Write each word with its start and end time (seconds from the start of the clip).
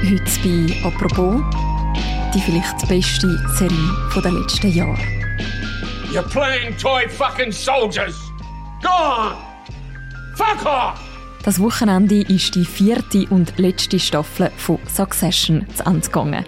Heute 0.00 0.22
bei 0.44 0.86
«Apropos» 0.86 1.42
die 2.32 2.40
vielleicht 2.40 2.88
beste 2.88 3.36
Serie 3.56 4.22
der 4.22 4.30
letzten 4.30 4.72
Jahre. 4.72 4.96
You're 6.12 6.22
playing 6.22 6.76
toy 6.78 7.08
fucking 7.08 7.50
soldiers! 7.50 8.14
Go 8.80 8.88
on! 8.88 9.32
Fuck 10.36 10.64
off! 10.64 11.00
Das 11.42 11.58
Wochenende 11.60 12.20
ist 12.20 12.54
die 12.54 12.64
vierte 12.64 13.26
und 13.30 13.58
letzte 13.58 13.98
Staffel 13.98 14.52
von 14.56 14.78
Succession 14.86 15.66
zu 15.74 15.84
Ende 15.84 16.06
gegangen. 16.06 16.44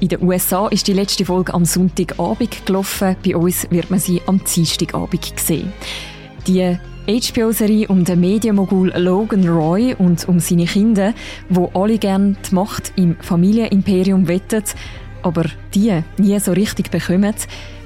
In 0.00 0.08
den 0.08 0.22
USA 0.22 0.66
ist 0.68 0.88
die 0.88 0.94
letzte 0.94 1.26
Folge 1.26 1.52
am 1.52 1.66
Sonntagabend 1.66 2.64
gelaufen. 2.64 3.14
Bei 3.22 3.36
uns 3.36 3.70
wird 3.70 3.90
man 3.90 4.00
sie 4.00 4.22
am 4.26 4.42
Dienstagabend 4.42 5.38
sehen. 5.38 5.70
Die 6.46 6.78
HBO-Serie 7.06 7.86
um 7.88 8.04
den 8.04 8.18
Medienmogul 8.18 8.92
Logan 8.96 9.48
Roy 9.48 9.94
und 9.96 10.28
um 10.28 10.40
seine 10.40 10.64
Kinder, 10.64 11.14
wo 11.48 11.70
alle 11.72 11.98
gerne 11.98 12.34
die 12.48 12.54
Macht 12.54 12.92
im 12.96 13.16
Familienimperium 13.20 14.26
wettet, 14.26 14.74
aber 15.22 15.44
die 15.72 16.02
nie 16.18 16.38
so 16.40 16.52
richtig 16.52 16.90
bekommen, 16.90 17.34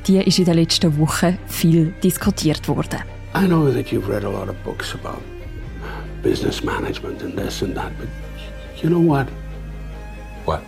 die 0.07 0.19
ist 0.19 0.39
in 0.39 0.47
den 0.47 0.55
letzten 0.55 0.99
Wochen 0.99 1.39
viel 1.47 1.93
diskutiert 2.03 2.67
worden. 2.67 3.01
I 3.35 3.47
know 3.47 3.71
that 3.71 3.93
you've 3.93 4.09
read 4.09 4.25
a 4.25 4.31
lot 4.31 4.49
of 4.49 4.57
books 4.65 4.95
about 4.95 5.21
business 6.23 6.65
management 6.65 7.23
and 7.23 7.37
this 7.37 7.63
and 7.63 7.75
that, 7.77 7.93
but 7.99 8.09
you 8.83 8.89
know 8.89 9.01
what? 9.01 9.29
What? 10.47 10.63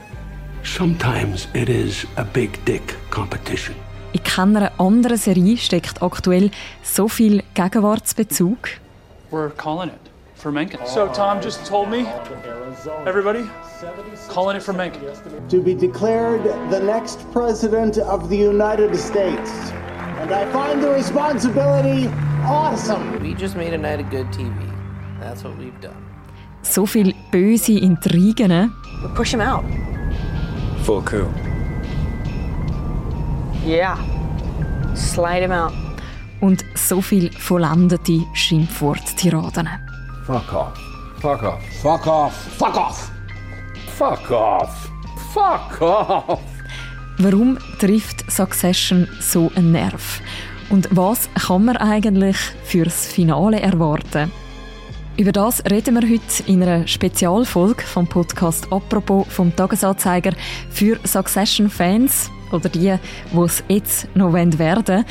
Sometimes 0.62 1.48
it 1.54 1.70
is 1.70 2.06
a 2.16 2.24
big 2.24 2.62
dick 2.66 2.96
competition. 3.10 3.74
In 4.12 4.22
keiner 4.22 4.70
anderen 4.78 5.16
Serie 5.16 5.56
steckt 5.56 6.02
aktuell 6.02 6.50
so 6.82 7.08
viel 7.08 7.42
Gegenwartsbezug. 7.54 8.68
We're 9.30 9.50
calling 9.56 9.88
it 9.88 10.10
for 10.34 10.52
Mencken. 10.52 10.80
So 10.84 11.08
Tom 11.08 11.40
just 11.40 11.66
told 11.66 11.88
me, 11.88 12.04
everybody, 13.06 13.44
calling 14.28 14.56
it 14.56 14.62
for 14.62 14.74
Mencken. 14.74 15.00
to 15.48 15.62
be 15.62 15.74
declared 15.74 16.44
the 16.70 16.80
next 16.80 17.20
president 17.32 17.96
of 17.98 18.28
the 18.28 18.36
United 18.36 18.94
States. 18.96 19.50
And 20.20 20.30
I 20.30 20.44
find 20.52 20.82
the 20.82 20.90
responsibility 20.90 22.08
awesome. 22.44 23.18
We 23.22 23.34
just 23.34 23.56
made 23.56 23.72
a 23.72 23.78
night 23.78 24.00
of 24.00 24.10
good 24.10 24.26
TV. 24.26 24.52
That's 25.20 25.42
what 25.42 25.56
we've 25.56 25.80
done. 25.80 26.04
So 26.62 26.84
viel 26.86 27.12
böse 27.30 27.72
Intrigen 27.80 28.70
Push 29.14 29.32
him 29.32 29.40
out. 29.40 29.64
Full 30.84 31.02
coup. 31.02 31.51
Yeah. 33.64 33.96
Slide 34.94 35.42
him 35.42 35.52
out. 35.52 35.72
und 36.40 36.64
so 36.74 37.00
viel 37.00 37.30
vollendete 37.32 38.20
Schimpfwort-Tiraden. 38.34 39.68
Fuck 40.26 40.52
off. 40.52 40.72
Fuck 41.20 41.42
off. 41.44 41.62
Fuck 41.80 42.06
off. 42.06 42.34
Fuck 42.58 42.76
off. 42.76 43.10
Fuck 43.96 44.30
off. 44.30 44.90
Fuck 45.32 45.80
off. 45.80 46.40
Warum 47.18 47.58
trifft 47.78 48.30
Succession 48.30 49.06
so 49.20 49.52
einen 49.54 49.72
Nerv? 49.72 50.20
Und 50.68 50.88
was 50.90 51.28
kann 51.34 51.64
man 51.66 51.76
eigentlich 51.76 52.36
fürs 52.64 53.06
Finale 53.06 53.60
erwarten? 53.60 54.32
Über 55.16 55.30
das 55.30 55.62
reden 55.70 55.94
wir 55.94 56.08
heute 56.08 56.42
in 56.50 56.62
einer 56.62 56.86
Spezialfolge 56.88 57.82
vom 57.82 58.06
Podcast 58.08 58.66
«Apropos» 58.72 59.26
vom 59.28 59.54
Tagesanzeiger 59.54 60.32
für 60.70 60.98
Succession-Fans 61.04 62.30
oder 62.52 62.68
die, 62.68 62.94
die 63.32 63.38
es 63.38 63.64
jetzt 63.68 64.14
noch 64.14 64.32
werden 64.32 64.58
wollen. 64.58 65.04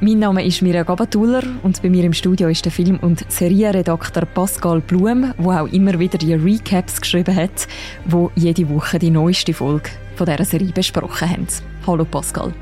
Mein 0.00 0.18
Name 0.18 0.44
ist 0.44 0.60
Mirja 0.60 0.82
Gabatuller 0.82 1.42
und 1.62 1.80
bei 1.80 1.88
mir 1.88 2.04
im 2.04 2.12
Studio 2.12 2.48
ist 2.48 2.66
der 2.66 2.72
Film- 2.72 2.98
und 3.00 3.24
Serienredakteur 3.32 4.26
Pascal 4.26 4.82
Blum, 4.82 5.32
der 5.38 5.62
auch 5.62 5.72
immer 5.72 5.98
wieder 5.98 6.18
die 6.18 6.34
Recaps 6.34 7.00
geschrieben 7.00 7.34
hat, 7.34 7.66
wo 8.04 8.30
jede 8.34 8.68
Woche 8.68 8.98
die 8.98 9.10
neueste 9.10 9.54
Folge 9.54 9.88
von 10.14 10.26
dieser 10.26 10.44
Serie 10.44 10.72
besprochen 10.72 11.30
haben. 11.30 11.46
Hallo 11.86 12.04
Pascal. 12.04 12.52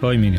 Hoi 0.00 0.16
Mini. 0.16 0.38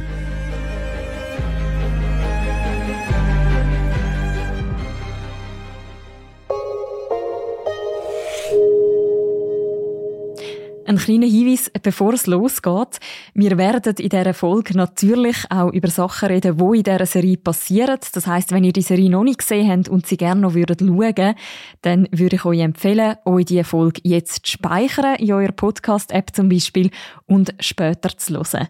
Ein 10.89 10.97
kleiner 10.97 11.27
Hinweis, 11.27 11.69
bevor 11.83 12.13
es 12.13 12.25
losgeht. 12.25 12.99
Wir 13.35 13.59
werden 13.59 13.93
in 13.95 14.09
dieser 14.09 14.33
Folge 14.33 14.75
natürlich 14.75 15.37
auch 15.51 15.71
über 15.71 15.87
Sachen 15.87 16.29
reden, 16.29 16.57
die 16.57 16.77
in 16.79 16.83
dieser 16.83 17.05
Serie 17.05 17.37
passieren. 17.37 17.99
Das 18.11 18.25
heißt, 18.25 18.51
wenn 18.51 18.63
ihr 18.63 18.73
die 18.73 18.81
Serie 18.81 19.11
noch 19.11 19.23
nicht 19.23 19.37
gesehen 19.37 19.69
habt 19.69 19.87
und 19.87 20.07
sie 20.07 20.17
gerne 20.17 20.41
noch 20.41 20.55
würdet 20.55 20.79
schauen, 20.79 21.35
dann 21.83 22.07
würde 22.09 22.37
ich 22.37 22.45
euch 22.45 22.61
empfehlen, 22.61 23.17
euch 23.23 23.45
diese 23.45 23.65
Folge 23.65 24.01
jetzt 24.03 24.47
zu 24.47 24.53
speichern, 24.53 25.17
in 25.17 25.31
eurer 25.31 25.51
Podcast-App 25.51 26.35
zum 26.35 26.49
Beispiel, 26.49 26.89
und 27.27 27.53
später 27.59 28.17
zu 28.17 28.33
hören. 28.33 28.67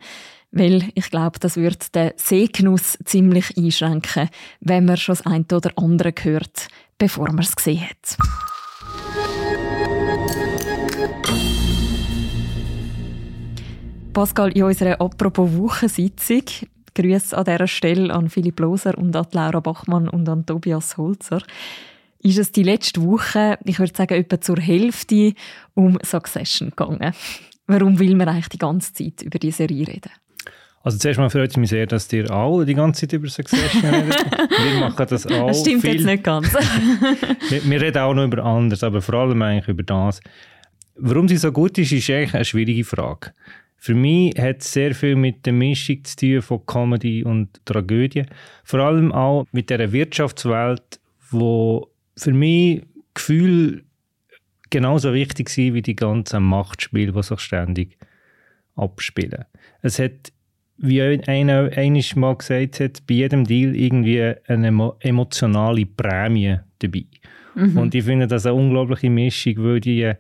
Weil 0.52 0.90
ich 0.96 1.10
glaube, 1.10 1.40
das 1.40 1.56
wird 1.56 1.96
den 1.96 2.12
Sehgenuss 2.18 2.98
ziemlich 3.06 3.56
einschränken, 3.56 4.30
wenn 4.60 4.84
man 4.84 4.98
schon 4.98 5.16
das 5.16 5.26
eine 5.26 5.46
oder 5.54 5.72
andere 5.78 6.14
hört, 6.22 6.68
bevor 6.98 7.28
man 7.28 7.46
es 7.46 7.56
gesehen 7.56 7.88
hat. 7.88 8.18
Pascal, 14.14 14.52
in 14.52 14.64
unserer 14.64 15.00
«Apropos 15.00 15.50
Wochensitzung» 15.58 16.44
Grüße 16.96 17.38
an 17.38 17.46
dieser 17.46 17.68
Stelle 17.68 18.14
an 18.14 18.30
Philipp 18.30 18.60
Loser 18.60 18.98
und 18.98 19.16
an 19.16 19.28
Laura 19.32 19.60
Bachmann 19.60 20.10
und 20.10 20.28
an 20.28 20.46
Tobias 20.46 20.98
Holzer. 20.98 21.42
Ist 22.22 22.38
es 22.38 22.52
die 22.52 22.64
letzte 22.64 23.02
Woche, 23.04 23.58
ich 23.64 23.80
würde 23.80 23.94
sagen, 23.96 24.16
etwa 24.16 24.42
zur 24.42 24.58
Hälfte 24.58 25.34
um 25.76 25.98
Succession 26.04 26.72
gegangen. 26.72 27.14
Warum 27.68 28.00
will 28.00 28.16
man 28.16 28.28
eigentlich 28.28 28.50
die 28.50 28.58
ganze 28.58 28.94
Zeit 28.94 29.22
über 29.22 29.40
diese 29.40 29.58
Serie 29.58 29.88
reden? 29.88 30.12
Also 30.84 30.98
zuerst 30.98 31.20
mal 31.20 31.30
freut 31.30 31.52
es 31.52 31.58
mich 31.58 31.70
sehr, 31.70 31.86
dass 31.86 32.12
ihr 32.12 32.30
alle 32.32 32.66
die 32.66 32.74
ganze 32.74 33.02
Zeit 33.02 33.14
über 33.14 33.30
Succession 33.30 33.86
redet. 33.86 34.16
Wir 34.50 34.80
machen 34.80 35.06
das 35.10 35.28
auch 35.28 35.48
Das 35.48 35.62
stimmt 35.62 35.82
viel. 35.82 35.94
jetzt 35.96 36.06
nicht 36.06 36.24
ganz. 36.24 36.54
Wir, 37.50 37.64
wir 37.64 37.82
reden 37.82 37.98
auch 38.00 38.14
noch 38.14 38.26
über 38.26 38.44
anderes, 38.44 38.84
aber 38.84 39.02
vor 39.02 39.16
allem 39.16 39.42
eigentlich 39.42 39.68
über 39.68 39.84
das. 39.84 40.20
Warum 40.96 41.28
sie 41.28 41.38
so 41.38 41.52
gut 41.52 41.78
ist, 41.78 41.92
ist 41.92 42.10
eigentlich 42.10 42.34
eine 42.34 42.46
schwierige 42.46 42.84
Frage. 42.84 43.32
Für 43.80 43.96
mich 43.96 44.38
hat 44.38 44.60
es 44.60 44.74
sehr 44.74 44.94
viel 44.94 45.16
mit 45.16 45.46
der 45.46 45.54
Mischung 45.54 46.04
zu 46.04 46.16
tun 46.18 46.42
von 46.42 46.66
Comedy 46.66 47.24
und 47.24 47.66
Tragödie. 47.66 48.24
Vor 48.64 48.82
allem 48.82 49.12
auch 49.12 49.46
mit 49.52 49.70
der 49.70 49.92
Wirtschaftswelt, 49.92 51.00
wo 51.32 51.90
für 52.18 52.34
mich 52.34 52.84
Gefühl 53.14 53.84
genauso 54.70 55.14
wichtig 55.14 55.50
sind 55.50 55.74
wie 55.74 55.82
die 55.82 55.96
ganzen 55.96 56.44
Machtspiele, 56.44 57.12
die 57.12 57.24
sich 57.24 57.40
ständig 57.40 57.98
abspielen. 58.76 59.46
Es 59.82 60.00
hat, 60.00 60.32
wie 60.78 61.02
einer 61.02 61.72
einiges 61.76 62.16
mal 62.16 62.36
gesagt 62.36 62.80
hat, 62.80 63.06
bei 63.08 63.16
jedem 63.16 63.46
Deal 63.46 63.76
irgendwie 63.76 64.36
eine 64.48 64.68
emo 64.68 64.96
emotionale 65.00 65.86
Prämie 65.86 66.60
dabei. 66.80 67.06
Und 67.56 67.96
ich 67.96 68.06
finde 68.06 68.28
das 68.28 68.46
eine 68.46 68.56
unglaubliche 68.56 69.10
Mischung, 69.10 69.56
weil 69.58 69.80
die 69.82 70.14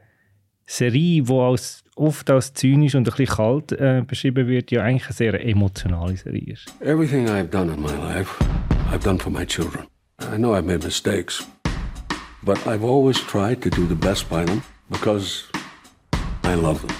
Serie, 0.65 1.23
die 1.23 1.33
als, 1.33 1.83
oft 1.99 2.29
als 2.29 2.53
zynisch 2.53 2.95
und 2.95 3.07
ein 3.07 3.13
bisschen 3.15 3.35
kalt 3.35 3.71
äh, 3.73 4.01
beschrieben 4.05 4.47
wird, 4.47 4.71
ja 4.71 4.81
eigentlich 4.81 5.05
eine 5.05 5.13
sehr 5.13 5.45
emotionale 5.45 6.15
Serie 6.17 6.53
ist. 6.53 6.73
Everything 6.79 7.27
I've 7.27 7.49
done 7.49 7.71
in 7.71 7.81
my 7.81 7.91
life, 7.91 8.43
I've 8.91 9.03
done 9.03 9.19
for 9.19 9.31
my 9.31 9.45
children. 9.45 9.85
I 10.21 10.37
know 10.37 10.55
I've 10.55 10.65
made 10.65 10.83
mistakes, 10.83 11.45
but 12.43 12.57
I've 12.65 12.83
always 12.83 13.17
tried 13.17 13.61
to 13.61 13.69
do 13.69 13.85
the 13.87 13.95
best 13.95 14.29
by 14.29 14.45
them 14.45 14.61
because 14.89 15.45
I 16.43 16.55
love 16.55 16.81
them. 16.81 16.95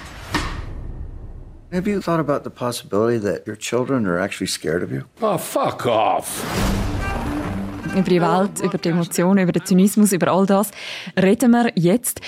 Have 1.72 1.86
you 1.86 2.00
thought 2.00 2.20
about 2.20 2.42
the 2.42 2.50
possibility 2.50 3.18
that 3.18 3.46
your 3.46 3.56
children 3.56 4.06
are 4.06 4.18
actually 4.18 4.48
scared 4.48 4.82
of 4.82 4.90
you? 4.90 5.04
Oh, 5.22 5.38
fuck 5.38 5.86
off. 5.86 6.99
Über 7.92 8.02
die 8.08 8.20
Welt, 8.20 8.60
über 8.62 8.78
die 8.78 8.88
Emotionen, 8.88 9.42
über 9.42 9.52
den 9.52 9.64
Zynismus, 9.64 10.12
über 10.12 10.28
all 10.28 10.46
das 10.46 10.70
reden 11.20 11.50
wir 11.52 11.72
jetzt. 11.74 12.20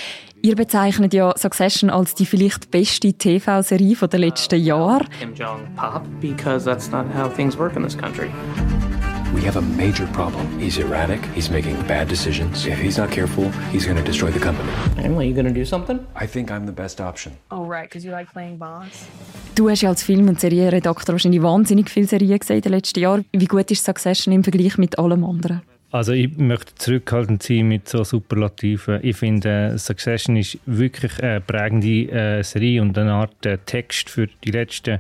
Ihr 0.43 0.57
bezeichnet 0.57 1.15
ja 1.15 1.33
Succession 1.37 1.89
als 1.89 2.15
die 2.15 2.27
vielleicht 2.27 2.71
beste 2.71 3.13
TV-Serie 3.13 3.97
der 4.09 4.19
letzten 4.19 4.61
Jahre. 4.61 5.05
Kim 5.21 5.35
Jong 5.35 5.61
pop 5.77 6.03
because 6.21 6.65
that's 6.65 6.91
not 6.91 7.07
how 7.15 7.33
things 7.33 7.57
work 7.57 7.77
in 7.77 7.83
this 7.85 7.97
country. 7.97 8.29
We 9.35 9.41
have 9.47 9.57
a 9.57 9.63
major 9.63 10.07
problem. 10.09 10.47
He's 10.61 10.79
erratic. 10.79 11.25
He's 11.35 11.51
making 11.51 11.77
bad 11.87 12.09
decisions. 12.09 12.67
If 12.67 12.79
he's 12.79 12.99
not 12.99 13.11
careful, 13.11 13.51
he's 13.73 13.87
going 13.87 13.97
to 13.97 14.05
destroy 14.05 14.31
the 14.31 14.39
company. 14.39 14.71
Emily, 14.99 15.29
you 15.29 15.35
gonna 15.35 15.51
do 15.51 15.65
something? 15.65 16.01
I 16.15 16.27
think 16.27 16.51
I'm 16.51 16.67
the 16.67 16.73
best 16.73 17.01
option. 17.01 17.33
Oh, 17.51 17.65
right, 17.65 17.89
because 17.89 18.05
you 18.05 18.13
like 18.13 18.31
playing 18.31 18.59
boss. 18.59 19.09
Du 19.55 19.71
hast 19.71 19.81
ja 19.83 19.89
als 19.89 20.03
Film- 20.03 20.29
und 20.29 20.39
Serienredakteur 20.39 21.15
wahrscheinlich 21.15 21.43
wahnsinnig 21.43 21.89
viele 21.89 22.07
Serien 22.07 22.39
gesehen 22.39 22.57
in 22.57 22.63
den 22.63 22.73
letzten 22.73 23.01
Jahren. 23.01 23.25
Wie 23.33 23.47
gut 23.47 23.71
ist 23.71 23.85
Succession 23.85 24.35
im 24.35 24.45
Vergleich 24.45 24.77
mit 24.77 24.99
allem 24.99 25.25
anderen? 25.25 25.63
Also 25.93 26.13
ich 26.13 26.37
möchte 26.37 26.75
zurückhaltend 26.75 27.43
sein 27.43 27.69
mit 27.69 27.89
so 27.89 28.05
Superlativen. 28.05 29.01
Ich 29.03 29.17
finde, 29.17 29.73
äh, 29.75 29.79
Succession 29.79 30.37
ist 30.37 30.59
wirklich 30.67 31.23
eine 31.23 31.41
prägende 31.41 32.11
äh, 32.11 32.43
Serie 32.43 32.83
und 32.83 32.99
eine 32.99 33.13
Art 33.13 33.47
äh, 33.47 33.57
Text 33.65 34.11
für 34.11 34.27
die 34.45 34.51
letzten 34.51 34.99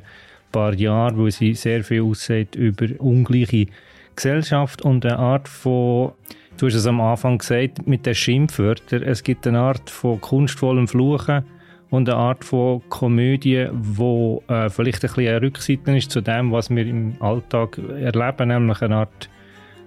paar 0.51 0.75
Jahre, 0.75 1.17
wo 1.17 1.29
sie 1.29 1.55
sehr 1.55 1.85
viel 1.85 2.03
aussagt 2.03 2.57
über 2.57 2.87
ungleiche 2.99 3.67
Gesellschaft 4.17 4.83
und 4.83 5.05
eine 5.05 5.19
Art 5.19 5.49
von, 5.49 6.13
du 6.57 6.67
hast 6.67 6.75
es 6.75 6.87
am 6.87 7.01
Anfang 7.01 7.39
gesagt, 7.39 7.87
mit 7.87 8.07
den 8.07 8.15
Schimpfwörtern, 8.15 9.03
es 9.03 9.23
gibt 9.23 9.47
eine 9.47 9.61
Art 9.61 9.91
von 9.91 10.21
kunstvollem 10.21 10.89
Fluchen 10.89 11.45
und 11.91 12.09
eine 12.09 12.19
Art 12.19 12.45
von 12.45 12.83
Komödie, 12.89 13.69
wo 13.73 14.43
äh, 14.49 14.71
vielleicht 14.71 15.05
ein 15.05 15.09
bisschen 15.09 15.29
eine 15.29 15.43
Rückseite 15.43 15.97
ist 15.97 16.11
zu 16.11 16.21
dem, 16.21 16.51
was 16.51 16.71
wir 16.71 16.87
im 16.87 17.17
Alltag 17.21 17.79
erleben, 17.79 18.49
nämlich 18.49 18.81
eine 18.83 18.97
Art 18.97 19.29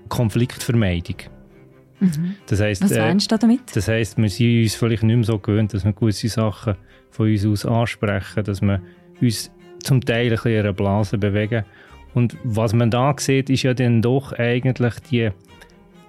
Konfliktvermeidung. 0.10 1.18
Mhm. 2.00 2.36
Das 2.48 2.62
heisst, 2.62 2.84
Was 2.84 2.92
meinst 2.92 3.32
du 3.32 3.38
damit? 3.38 3.76
Das 3.76 3.88
heisst, 3.88 4.18
wir 4.18 4.30
sind 4.30 4.64
uns 4.64 4.76
vielleicht 4.76 5.04
nicht 5.04 5.16
mehr 5.16 5.24
so 5.24 5.40
gewöhnt, 5.40 5.74
dass 5.74 5.86
wir 5.86 5.94
gewisse 5.94 6.28
Sachen 6.30 6.76
von 7.10 7.30
uns 7.30 7.46
aus 7.46 7.66
ansprechen, 7.66 8.44
dass 8.44 8.62
wir 8.62 8.82
uns 9.22 9.52
zum 9.82 10.02
Teil 10.02 10.26
ein 10.26 10.30
bisschen 10.32 10.52
in 10.52 10.60
einer 10.60 10.74
Blase 10.74 11.18
bewegen. 11.18 11.64
Und 12.16 12.38
was 12.44 12.74
man 12.74 12.90
da 12.90 13.14
sieht, 13.18 13.50
ist 13.50 13.64
ja 13.64 13.74
dann 13.74 14.02
doch 14.02 14.32
eigentlich 14.34 14.94
die, 15.12 15.30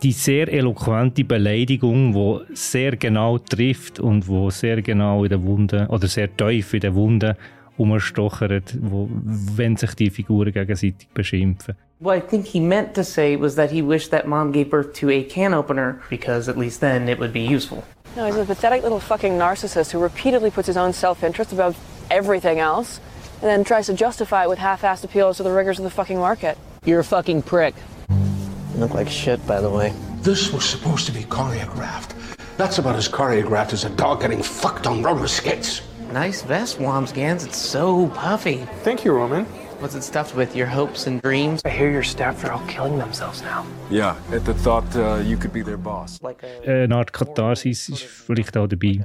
die 0.03 0.12
sehr 0.12 0.50
eloquente 0.50 1.25
Beleidigung, 1.25 2.14
die 2.14 2.55
sehr 2.55 2.97
genau 2.97 3.38
trifft 3.38 3.99
und 3.99 4.29
wo 4.29 4.49
sehr 4.50 4.81
genau 4.82 5.25
in 5.25 5.31
der 5.31 5.43
Wunde 5.43 5.87
oder 5.91 6.06
sehr 6.06 6.35
tief 6.35 6.73
in 6.75 6.81
der 6.81 6.94
Wunde 6.94 7.37
umstochert, 7.76 8.79
wo, 8.81 9.08
wenn 9.11 9.76
sich 9.76 9.94
die 9.94 10.11
Figuren 10.11 10.53
gegenseitig 10.53 11.08
beschimpfen. 11.12 11.75
What 11.99 12.17
I 12.17 12.20
think 12.20 12.47
he 12.47 12.61
meant 12.61 12.94
to 12.94 13.02
say 13.02 13.37
was 13.37 13.56
that 13.56 13.70
he 13.70 13.82
wished 13.82 14.11
that 14.11 14.26
mom 14.26 14.52
gave 14.52 14.70
birth 14.70 14.93
to 15.00 15.11
a 15.11 15.25
can 15.25 15.55
opener 15.55 16.00
because 16.09 16.49
at 16.49 16.56
least 16.56 16.81
then 16.81 17.09
it 17.09 17.19
would 17.19 17.32
be 17.32 17.41
useful. 17.41 17.82
No, 18.17 18.26
he's 18.26 18.37
a 18.37 18.44
pathetic 18.44 18.82
little 18.82 19.00
fucking 19.00 19.32
narcissist 19.32 19.93
who 19.93 19.99
repeatedly 19.99 20.50
puts 20.50 20.69
his 20.69 20.76
own 20.76 20.93
self-interest 20.93 21.52
above 21.52 21.76
everything 22.11 22.61
else 22.61 23.00
and 23.41 23.50
then 23.50 23.65
tries 23.65 23.87
to 23.87 23.94
justify 23.94 24.44
it 24.44 24.49
with 24.49 24.59
half-assed 24.59 25.05
appeals 25.05 25.37
to 25.38 25.43
the 25.43 25.53
rigors 25.53 25.79
of 25.79 25.85
the 25.85 25.91
fucking 25.91 26.19
market. 26.19 26.59
You're 26.85 27.00
a 27.00 27.05
fucking 27.05 27.43
prick. 27.43 27.75
You 28.09 28.81
look 28.81 28.94
like 28.94 29.09
shit, 29.09 29.44
by 29.47 29.61
the 29.61 29.71
way. 29.71 29.93
This 30.21 30.53
was 30.53 30.65
supposed 30.65 31.06
to 31.06 31.12
be 31.12 31.25
choreographed. 31.25 32.15
That's 32.56 32.79
about 32.79 32.97
as 32.97 33.09
choreographed 33.09 33.73
as 33.73 33.85
a 33.85 33.91
dog 33.91 34.21
getting 34.21 34.43
fucked 34.43 34.87
on 34.87 35.03
roller 35.03 35.29
skates. 35.29 35.83
Nice 36.12 36.43
vest, 36.43 36.79
Wamsgans. 36.79 37.44
It's 37.44 37.59
so 37.59 38.09
puffy. 38.09 38.67
Thank 38.83 39.05
you, 39.05 39.12
Roman. 39.12 39.44
What's 39.81 39.94
it 39.94 40.03
stuffed 40.03 40.35
with? 40.35 40.56
Your 40.56 40.67
hopes 40.67 41.06
and 41.06 41.21
dreams? 41.21 41.61
I 41.65 41.69
hear 41.69 41.91
your 41.91 42.03
staff 42.03 42.43
are 42.44 42.53
all 42.53 42.67
killing 42.67 42.99
themselves 42.99 43.43
now. 43.43 43.67
Yeah, 43.91 44.17
at 44.33 44.44
the 44.47 44.55
thought 44.55 44.97
uh, 44.97 45.17
you 45.17 45.37
could 45.37 45.53
be 45.53 45.62
their 45.62 45.77
boss. 45.77 46.19
Like 46.23 46.43
a 46.43 46.85
Eine 46.85 46.94
Art 46.94 47.12
Katharsis 47.12 47.91
ist 47.91 48.03
vielleicht 48.03 48.56
auch 48.56 48.69
dabei. 48.69 49.05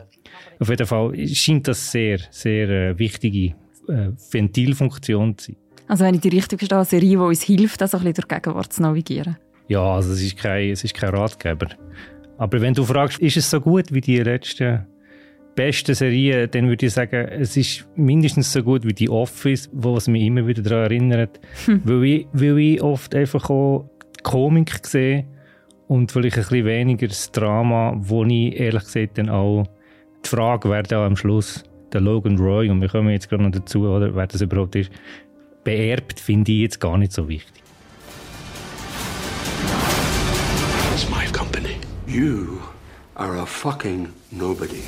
Auf 0.59 0.69
jeden 0.69 0.87
Fall 0.87 1.27
scheint 1.27 1.67
das 1.67 1.91
sehr, 1.91 2.19
sehr 2.29 2.69
äh, 2.69 2.99
wichtige 2.99 3.55
äh, 3.87 4.11
Ventilfunktion 4.31 5.37
zu 5.37 5.51
sein. 5.51 5.57
Also 5.87 6.05
wenn 6.05 6.15
ich 6.15 6.21
die 6.21 6.29
richtig 6.29 6.59
verstehe, 6.59 6.77
eine 6.77 6.85
Serie, 6.85 7.09
die 7.09 7.17
uns 7.17 7.41
hilft, 7.41 7.81
das 7.81 7.93
ein 7.93 7.99
bisschen 7.99 8.13
durch 8.13 8.27
die 8.27 8.35
Gegenwart 8.35 8.71
zu 8.71 8.81
navigieren. 8.81 9.37
Ja, 9.67 9.95
also 9.95 10.13
es 10.13 10.21
ist, 10.21 10.37
kein, 10.37 10.71
es 10.71 10.83
ist 10.83 10.93
kein 10.93 11.09
Ratgeber. 11.09 11.67
Aber 12.37 12.61
wenn 12.61 12.73
du 12.73 12.83
fragst, 12.83 13.19
ist 13.19 13.37
es 13.37 13.49
so 13.49 13.59
gut 13.59 13.91
wie 13.93 14.01
die 14.01 14.19
letzten 14.19 14.85
besten 15.55 15.93
Serien, 15.93 16.49
dann 16.49 16.69
würde 16.69 16.85
ich 16.85 16.93
sagen, 16.93 17.27
es 17.27 17.57
ist 17.57 17.87
mindestens 17.95 18.51
so 18.51 18.63
gut 18.63 18.85
wie 18.85 18.93
die 18.93 19.09
Office, 19.09 19.69
wo 19.73 19.97
es 19.97 20.07
mich 20.07 20.23
immer 20.23 20.47
wieder 20.47 20.61
daran 20.61 20.85
erinnert. 20.85 21.39
Weil, 21.83 22.03
ich, 22.05 22.27
weil 22.33 22.57
ich 22.57 22.81
oft 22.81 23.13
einfach 23.13 23.49
auch 23.49 23.89
die 24.17 24.23
Komik 24.23 24.85
sehe 24.85 25.25
und 25.87 26.11
vielleicht 26.11 26.37
ein 26.37 26.43
bisschen 26.43 26.65
weniger 26.65 27.07
das 27.07 27.31
Drama, 27.31 27.93
wo 27.97 28.23
ich 28.23 28.59
ehrlich 28.59 28.83
gesagt 28.83 29.17
dann 29.17 29.29
auch 29.29 29.65
die 30.23 30.29
Frage, 30.29 30.69
wer 30.69 30.83
da 30.83 31.05
am 31.05 31.17
Schluss 31.17 31.63
der 31.93 32.01
Logan 32.01 32.37
Roy, 32.37 32.69
und 32.69 32.81
wir 32.81 32.89
kommen 32.89 33.09
jetzt 33.09 33.29
gerade 33.29 33.43
noch 33.43 33.51
dazu, 33.51 33.87
oder, 33.87 34.15
wer 34.15 34.27
das 34.27 34.41
überhaupt 34.41 34.75
ist, 34.75 34.91
beerbt, 35.63 36.19
finde 36.19 36.51
ich 36.51 36.59
jetzt 36.59 36.79
gar 36.79 36.97
nicht 36.97 37.11
so 37.11 37.27
wichtig. 37.27 37.63
It's 40.93 41.09
my 41.09 41.25
company. 41.31 41.77
You 42.07 42.59
are 43.15 43.39
a 43.39 43.45
fucking 43.45 44.09
nobody. 44.31 44.83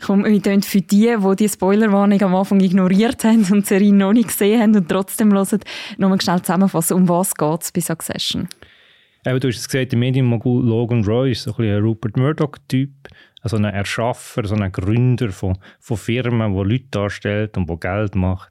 Komm, 0.00 0.24
wir 0.24 0.42
tun 0.42 0.62
für 0.62 0.82
die, 0.82 1.16
die 1.16 1.36
die 1.36 1.48
Spoilerwarnung 1.48 2.20
am 2.20 2.34
Anfang 2.34 2.60
ignoriert 2.60 3.24
haben 3.24 3.46
und 3.50 3.62
die 3.62 3.68
Serie 3.68 3.94
noch 3.94 4.12
nicht 4.12 4.28
gesehen 4.28 4.60
haben 4.60 4.76
und 4.76 4.88
trotzdem 4.88 5.32
hören, 5.32 5.60
nochmal 5.96 6.20
schnell 6.20 6.42
zusammenfassen, 6.42 6.94
um 6.94 7.08
was 7.08 7.34
geht 7.34 7.62
es 7.62 7.72
bei 7.72 7.80
Succession? 7.80 8.48
Eben, 9.24 9.40
du 9.40 9.48
hast 9.48 9.56
es 9.56 9.66
gesagt, 9.66 9.92
der 9.92 9.98
Medienmogul 9.98 10.62
Logan 10.62 11.02
Roy 11.04 11.32
ist 11.32 11.44
so 11.44 11.52
ein, 11.52 11.56
bisschen 11.56 11.76
ein 11.76 11.82
Rupert 11.82 12.18
Murdoch-Typ, 12.18 12.90
also 13.44 13.56
ein 13.56 13.64
Erschaffer, 13.64 14.46
so 14.46 14.54
ein 14.54 14.72
Gründer 14.72 15.30
von, 15.30 15.58
von 15.78 15.96
Firmen, 15.98 16.54
die 16.54 16.62
Leute 16.62 16.86
darstellt 16.90 17.56
und 17.58 17.68
die 17.68 17.78
Geld 17.78 18.14
macht. 18.14 18.50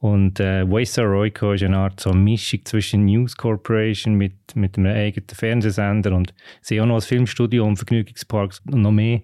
Und 0.00 0.38
äh, 0.38 0.70
Waystar 0.70 1.06
Royco 1.06 1.52
ist 1.54 1.64
eine 1.64 1.78
Art 1.78 1.98
so 1.98 2.10
eine 2.10 2.20
Mischung 2.20 2.60
zwischen 2.64 3.06
News 3.06 3.36
Corporation 3.36 4.14
mit, 4.14 4.34
mit 4.54 4.76
einem 4.76 4.94
eigenen 4.94 5.28
Fernsehsender 5.28 6.14
und 6.14 6.34
sie 6.60 6.80
auch 6.80 6.86
noch 6.86 6.96
ein 6.96 7.00
Filmstudio 7.00 7.66
und 7.66 7.78
Vergnügungsparks 7.78 8.62
und 8.70 8.82
noch 8.82 8.92
mehr. 8.92 9.22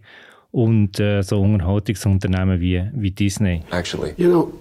Und 0.51 0.99
äh, 0.99 1.23
so 1.23 1.41
Unterhaltungsunternehmen 1.41 2.61
wie, 2.61 2.83
wie 2.95 3.11
Disney. 3.11 3.63
Actually, 3.71 4.15
You 4.17 4.29
know, 4.29 4.53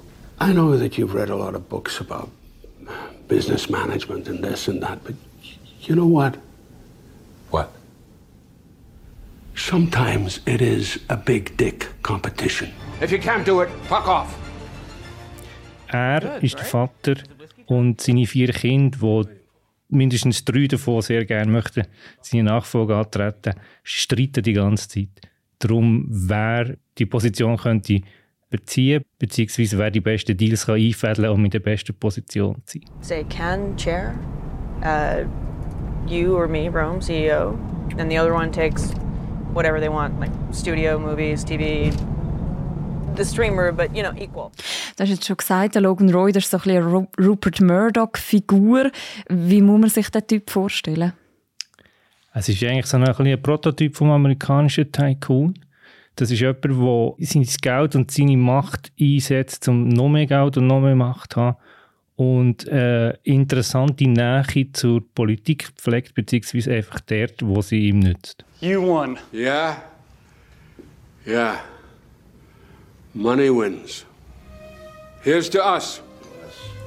I 0.42 0.52
know 0.52 0.78
that 0.78 0.98
you've 0.98 1.16
read 1.16 1.30
a 1.30 1.36
lot 1.36 1.56
of 1.56 1.68
books 1.70 2.02
about 2.02 2.30
business 3.28 3.70
management 3.70 4.28
and 4.28 4.44
this 4.44 4.68
and 4.68 4.82
that, 4.82 5.04
but 5.04 5.16
you 5.82 5.96
know 5.96 6.06
what? 6.06 6.38
what? 7.50 7.70
Sometimes 9.56 10.42
it 10.46 10.62
is 10.62 11.00
a 11.10 11.16
big 11.16 11.56
dick 11.58 11.88
competition. 12.02 12.70
If 13.02 13.12
you 13.12 13.20
can't 13.20 13.46
do 13.46 13.62
it, 13.62 13.70
fuck 13.88 14.08
off. 14.08 14.36
Er 15.88 16.42
ist 16.42 16.58
der 16.58 16.66
Vater 16.66 17.16
und 17.68 18.02
seine 18.02 18.26
vier 18.26 18.52
Kinder, 18.52 18.98
die 19.24 19.30
mindestens 19.90 20.44
drei 20.44 20.66
davon 20.66 21.02
sehr 21.02 21.24
gerne 21.26 21.52
möchten, 21.52 21.84
seine 22.22 22.44
Nachfolge 22.46 22.96
antreten, 22.96 23.54
streiten 23.84 24.44
die 24.44 24.54
ganze 24.54 24.90
Zeit 24.90 25.30
darum, 25.60 26.08
wer 26.10 26.76
die 26.98 27.06
Position 27.06 27.56
könnte 27.58 28.02
beziehen, 28.50 29.04
beziehungsweise 29.20 29.78
wer 29.78 29.92
die 29.92 30.02
besten 30.02 30.36
Deals 30.36 30.66
kann 30.66 30.76
einfädeln 30.76 31.30
um 31.30 31.46
in 31.46 31.52
der 31.52 31.60
besten 31.60 31.94
Position 31.94 32.62
zu 32.66 32.80
sein. 32.80 32.90
Say 33.02 33.24
can 33.26 33.78
chair, 33.78 34.16
uh, 34.84 35.26
you 36.08 36.36
or 36.36 36.48
me, 36.48 36.70
Rome, 36.70 37.00
CEO, 37.00 37.56
and 38.00 38.12
the 38.12 38.18
other 38.18 38.34
one 38.34 38.52
takes 38.52 38.94
whatever 39.54 39.80
they 39.80 39.90
want, 39.90 40.20
like 40.20 40.32
studio, 40.54 40.98
movies, 41.00 41.44
TV, 41.46 41.92
the 43.16 43.24
streamer, 43.26 43.72
but 43.72 43.96
you 43.96 44.04
know, 44.04 44.12
equal. 44.20 44.52
Du 44.98 45.04
hast 45.04 45.10
jetzt 45.10 45.26
schon 45.26 45.38
gesagt, 45.38 45.76
der 45.76 45.82
Logan 45.82 46.10
Roy 46.14 46.32
das 46.32 46.46
ist 46.46 46.52
so 46.52 46.58
ein 46.58 46.62
bisschen 46.64 46.84
eine 46.84 46.92
Ru- 46.96 47.24
Rupert 47.26 47.62
Murdoch-Figur. 47.62 48.92
Wie 49.30 49.62
muss 49.62 49.80
man 49.80 49.90
sich 49.90 50.10
den 50.10 50.26
Typ 50.28 50.50
vorstellen? 50.50 51.14
Es 52.34 52.50
ist 52.50 52.64
eigentlich 52.64 52.88
so 52.88 52.98
ein, 52.98 53.04
bisschen 53.04 53.28
ein 53.28 53.42
Prototyp 53.42 53.96
vom 53.96 54.10
amerikanischen 54.10 54.92
Tycoon. 54.92 55.54
Das 56.16 56.32
ist 56.32 56.40
jemand, 56.40 56.64
der 56.66 57.26
sein 57.28 57.46
Geld 57.62 57.96
und 57.96 58.12
seine 58.12 58.38
Macht 58.38 58.92
einsetzt, 59.00 59.68
um 59.68 59.88
noch 59.90 60.10
mehr 60.10 60.26
Geld 60.28 60.58
und 60.58 60.68
noch 60.68 60.80
mehr 60.82 60.96
Macht 60.96 61.34
zu 61.34 61.42
haben. 61.42 61.58
Und 62.16 62.68
äh, 62.68 63.14
interessante 63.24 64.08
Nähe 64.08 64.72
zur 64.74 65.02
Politik 65.16 65.70
pflegt, 65.76 66.14
beziehungsweise 66.14 66.74
einfach 66.74 67.00
dort, 67.02 67.36
wo 67.42 67.62
sie 67.62 67.88
ihm 67.88 68.00
nützt. 68.00 68.46
You 68.62 68.82
won. 68.82 69.18
Yeah? 69.34 69.78
Yeah. 71.26 71.60
Money 73.14 73.50
wins. 73.50 74.06
Here's 75.24 75.50
to 75.50 75.60
us. 75.60 76.02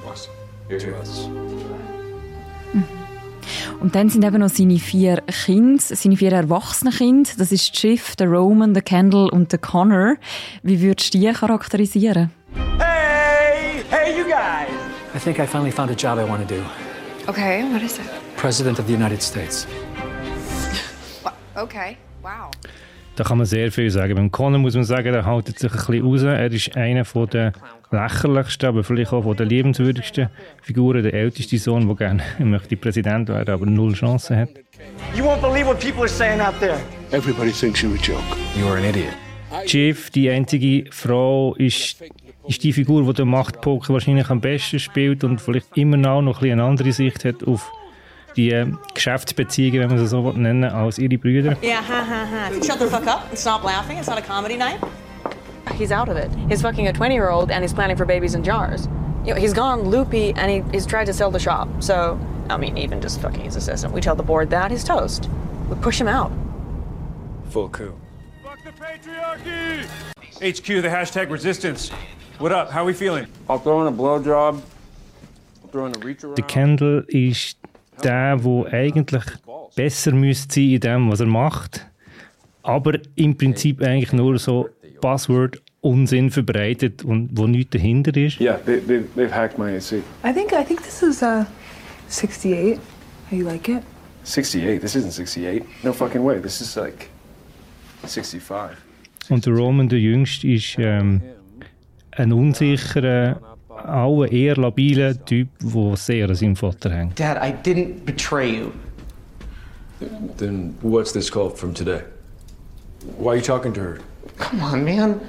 Us. 0.06 0.28
Here 0.68 0.78
to 0.78 0.90
us. 0.97 1.28
Und 3.80 3.95
dann 3.95 4.09
sind 4.09 4.25
eben 4.25 4.38
noch 4.38 4.49
seine 4.49 4.78
vier 4.78 5.23
Kinder, 5.23 5.80
seine 5.80 6.16
vier 6.16 6.33
erwachsenen 6.33 6.92
Kinder. 6.92 7.30
Das 7.38 7.52
ist 7.52 7.71
das 7.71 7.80
Schiff, 7.80 8.16
der 8.16 8.28
Roman, 8.28 8.75
der 8.75 8.83
Kendall 8.83 9.28
und 9.28 9.52
der 9.52 9.59
Connor. 9.59 10.16
Wie 10.62 10.80
würdest 10.80 11.14
du 11.14 11.18
die 11.18 11.33
charakterisieren? 11.33 12.30
Hey! 12.78 12.85
I 15.16 15.18
think 15.18 15.38
I 15.38 15.46
finally 15.46 15.70
found 15.70 15.90
a 15.90 15.94
job 15.94 16.18
I 16.18 16.25
want 16.25 16.46
to 16.46 16.54
do. 16.54 16.62
Okay, 17.26 17.64
what 17.73 17.82
is 17.82 17.99
it? 17.99 18.04
President 18.37 18.78
of 18.78 18.87
the 18.87 18.92
United 18.92 19.23
States. 19.23 19.66
Okay, 21.56 21.96
wow. 22.23 22.50
Da 23.16 23.25
kann 23.25 23.38
man 23.38 23.46
sehr 23.46 23.73
viel 23.73 23.90
sagen. 23.90 24.14
Beim 24.14 24.30
Connor 24.30 24.58
muss 24.58 24.75
man 24.75 24.85
sagen, 24.85 25.11
der 25.11 25.25
haltet 25.25 25.58
sich 25.58 25.73
ein 25.73 26.02
bisschen 26.02 26.02
raus. 26.02 26.23
Er 26.23 26.52
ist 26.52 26.76
einer 26.76 27.06
von 27.06 27.30
der 27.30 27.54
lächerlichsten, 27.90 28.68
aber 28.68 28.85
vielleicht 28.85 29.11
auch 29.14 29.23
von 29.23 29.35
der 29.35 29.46
liebenswürdigsten 29.46 30.28
Figuren. 30.61 31.02
Der 31.02 31.14
älteste 31.14 31.56
Sohn, 31.56 31.87
der 31.87 31.96
gerne 31.96 32.23
möchte 32.40 32.76
Präsident 32.76 33.30
werden, 33.30 33.54
aber 33.54 33.64
null 33.64 33.94
Chancen 33.94 34.37
hat. 34.37 34.50
You 35.14 35.25
won't 35.25 35.40
believe 35.40 35.66
what 35.66 35.80
people 35.80 36.02
are 36.02 36.08
saying 36.08 36.42
out 36.42 36.61
there. 36.61 36.78
Everybody 37.11 37.52
thinks 37.52 37.82
you're 37.82 37.94
a 37.94 38.02
joke. 38.02 38.23
You 38.54 38.66
are 38.66 38.76
an 38.76 38.85
idiot. 38.85 39.14
Chief, 39.64 40.11
die 40.11 40.28
einzige 40.28 40.90
Frau, 40.90 41.54
ist, 41.54 42.02
ist 42.48 42.62
die 42.62 42.72
Figur, 42.72 43.04
die 43.04 43.12
den 43.12 43.28
Machtpoker 43.28 43.92
wahrscheinlich 43.92 44.30
am 44.30 44.40
besten 44.40 44.78
spielt 44.78 45.24
und 45.24 45.40
vielleicht 45.40 45.76
immer 45.76 45.96
noch, 45.96 46.22
noch 46.22 46.36
ein 46.36 46.40
bisschen 46.40 46.60
eine 46.60 46.68
andere 46.68 46.92
Sicht 46.92 47.24
hat 47.24 47.46
auf 47.46 47.70
die 48.36 48.50
äh, 48.50 48.66
Geschäftsbeziehungen, 48.94 49.80
wenn 49.80 49.88
man 49.88 49.98
sie 49.98 50.06
so 50.06 50.30
nennen 50.32 50.62
will, 50.62 50.68
als 50.70 50.98
ihre 50.98 51.16
Brüder. 51.18 51.56
Yeah, 51.62 51.80
ha 51.80 52.04
ha 52.04 52.26
ha. 52.26 52.50
Shut 52.62 52.78
the 52.78 52.86
fuck 52.86 53.06
up 53.06 53.26
and 53.30 53.38
stop 53.38 53.64
laughing. 53.64 53.98
It's 53.98 54.08
not 54.08 54.18
a 54.18 54.22
comedy 54.22 54.56
night. 54.56 54.78
He's 55.74 55.90
out 55.90 56.08
of 56.08 56.16
it. 56.16 56.30
He's 56.48 56.62
fucking 56.62 56.86
a 56.86 56.92
20 56.92 57.14
year 57.14 57.30
old 57.30 57.50
and 57.50 57.62
he's 57.62 57.72
planning 57.72 57.96
for 57.96 58.04
babies 58.04 58.34
in 58.34 58.44
jars. 58.44 58.88
You 59.24 59.34
know, 59.34 59.40
he's 59.40 59.52
gone 59.52 59.88
loopy 59.88 60.32
and 60.36 60.50
he, 60.50 60.62
he's 60.72 60.86
tried 60.86 61.06
to 61.06 61.12
sell 61.12 61.30
the 61.30 61.40
shop. 61.40 61.68
So, 61.80 62.18
I 62.48 62.56
mean, 62.56 62.76
even 62.78 63.00
just 63.00 63.20
fucking 63.20 63.42
his 63.42 63.56
assistant. 63.56 63.92
We 63.92 64.00
tell 64.00 64.14
the 64.14 64.22
board 64.22 64.50
that 64.50 64.70
he's 64.70 64.84
toast. 64.84 65.28
We 65.68 65.76
push 65.76 66.00
him 66.00 66.08
out. 66.08 66.30
Full 67.50 67.70
coup. 67.70 67.94
Patriarchy! 68.78 69.86
HQ, 70.36 70.82
the 70.82 70.88
hashtag 70.88 71.30
resistance. 71.30 71.90
What 72.38 72.52
up? 72.52 72.70
How 72.70 72.84
we 72.84 72.92
feeling? 72.92 73.26
I'll 73.48 73.58
throw 73.58 73.80
in 73.80 73.86
a 73.86 73.96
blowjob. 73.96 74.60
I'll 75.62 75.70
throw 75.70 75.86
in 75.86 75.96
a 75.96 75.98
reach 76.04 76.22
around. 76.22 76.36
Der 76.36 76.44
Kendall 76.44 77.04
ist 77.08 77.56
der, 78.02 78.36
der 78.36 78.72
eigentlich 78.74 79.24
besser 79.74 80.12
müsste 80.12 80.54
sein 80.56 80.70
in 80.70 80.80
dem, 80.80 81.10
was 81.10 81.20
er 81.20 81.26
macht, 81.26 81.86
aber 82.62 82.98
im 83.14 83.38
Prinzip 83.38 83.80
eigentlich 83.80 84.12
nur 84.12 84.38
so 84.38 84.68
Buzzword 85.00 85.62
Unsinn 85.80 86.30
verbreitet 86.30 87.04
und 87.04 87.30
wo 87.32 87.46
nichts 87.46 87.70
dahinter 87.70 88.14
ist. 88.14 88.38
Yeah, 88.38 88.58
they, 88.66 88.80
they, 88.80 89.04
they've 89.16 89.32
hacked 89.32 89.56
my 89.56 89.74
AC. 89.74 90.02
I 90.22 90.32
think 90.32 90.52
I 90.52 90.62
think 90.62 90.82
this 90.82 91.02
is 91.02 91.22
uh 91.22 91.46
68. 92.08 92.78
How 93.30 93.36
you 93.36 93.46
like 93.46 93.66
it? 93.70 93.82
68? 94.24 94.82
This 94.82 94.94
isn't 94.94 95.12
68. 95.12 95.64
No 95.82 95.92
fucking 95.94 96.22
way. 96.22 96.38
This 96.38 96.60
is 96.60 96.76
like 96.76 97.08
65. 98.02 98.76
Und 99.30 99.46
der 99.46 99.54
Roman, 99.54 99.88
der 99.88 99.98
Jüngste, 99.98 100.48
ist 100.48 100.76
ähm, 100.78 101.20
ein 102.16 102.32
unsicherer, 102.32 103.40
auch 103.68 104.23
ein 104.23 104.32
eher 104.32 104.56
labiler 104.56 105.25
Typ, 105.25 105.49
der 105.61 105.96
sehr 105.96 106.28
an 106.28 106.35
seinem 106.35 106.56
Vater 106.56 106.90
hängt. 106.90 107.18
Dad, 107.18 107.37
I 107.42 107.52
didn't 107.52 108.04
betray 108.04 108.58
you. 108.58 108.73
Then 110.37 110.75
what's 110.82 111.12
this 111.12 111.30
call 111.30 111.50
from 111.50 111.75
today? 111.75 112.02
Why 113.18 113.28
are 113.28 113.37
you 113.37 113.42
talking 113.42 113.73
to 113.75 113.80
her? 113.80 113.99
Come 114.38 114.62
on, 114.62 114.85
man. 114.85 115.20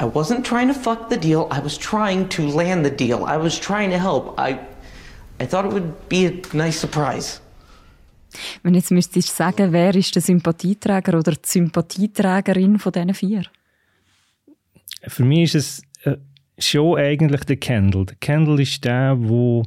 I 0.00 0.04
wasn't 0.04 0.44
trying 0.44 0.68
to 0.68 0.74
fuck 0.74 1.10
the 1.10 1.16
deal. 1.16 1.48
I 1.50 1.60
was 1.60 1.76
trying 1.76 2.28
to 2.30 2.42
land 2.42 2.84
the 2.84 2.90
deal. 2.90 3.24
I 3.24 3.36
was 3.36 3.58
trying 3.58 3.90
to 3.90 3.98
help. 3.98 4.38
I 4.38 4.58
I 5.40 5.46
thought 5.46 5.66
it 5.66 5.72
would 5.72 6.08
be 6.08 6.26
a 6.26 6.56
nice 6.56 6.78
surprise. 6.78 7.40
Wenn 8.62 8.74
jetzt 8.74 8.90
müsstest 8.90 9.30
du 9.30 9.32
sagen, 9.32 9.72
wer 9.72 9.94
ist 9.94 10.14
der 10.14 10.22
Sympathieträger 10.22 11.18
oder 11.18 11.32
die 11.32 11.38
Sympathieträgerin 11.44 12.78
von 12.78 12.92
diesen 12.92 13.14
vier? 13.14 13.42
Für 15.06 15.24
mich 15.24 15.54
ist 15.54 15.54
es 15.54 15.82
schon 16.58 16.98
eigentlich 16.98 17.44
der 17.44 17.56
Kendall. 17.56 18.06
Der 18.06 18.16
Kendall 18.16 18.60
ist 18.60 18.84
der, 18.84 19.16
der 19.16 19.62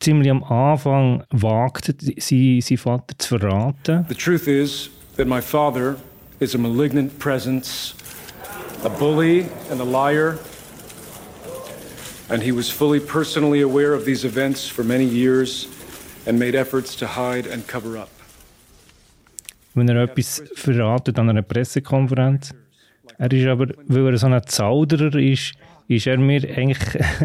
ziemlich 0.00 0.30
am 0.30 0.44
Anfang 0.44 1.24
wagt, 1.30 1.94
seinen 2.18 2.60
seinen 2.60 2.78
Vater 2.78 3.18
zu 3.18 3.38
verraten. 3.38 4.06
The 4.08 4.14
truth 4.14 4.46
is 4.46 4.90
that 5.16 5.26
my 5.26 5.40
father 5.40 5.96
is 6.40 6.54
a 6.54 6.58
malignant 6.58 7.18
presence, 7.18 7.94
a 8.84 8.88
bully 8.88 9.46
and 9.70 9.80
a 9.80 9.84
liar. 9.84 10.38
And 12.30 12.42
he 12.42 12.52
was 12.52 12.70
fully 12.70 13.00
personally 13.00 13.62
aware 13.62 13.94
of 13.94 14.04
these 14.04 14.26
events 14.26 14.68
for 14.68 14.84
many 14.84 15.04
years 15.04 15.66
and 16.26 16.38
made 16.38 16.54
efforts 16.54 16.94
to 16.96 17.06
hide 17.06 17.46
and 17.46 17.66
cover 17.66 17.96
up. 17.96 18.10
wenn 19.78 19.88
er 19.88 20.02
etwas 20.02 20.42
verratet 20.54 21.18
an 21.18 21.30
einer 21.30 21.42
Pressekonferenz. 21.42 22.54
Er 23.16 23.32
ist 23.32 23.46
aber, 23.46 23.68
weil 23.86 24.12
er 24.12 24.18
so 24.18 24.26
ein 24.26 24.42
Zauderer 24.46 25.14
ist, 25.18 25.54
ist 25.88 26.06
er 26.06 26.18
mir 26.18 26.42
eigentlich 26.56 26.78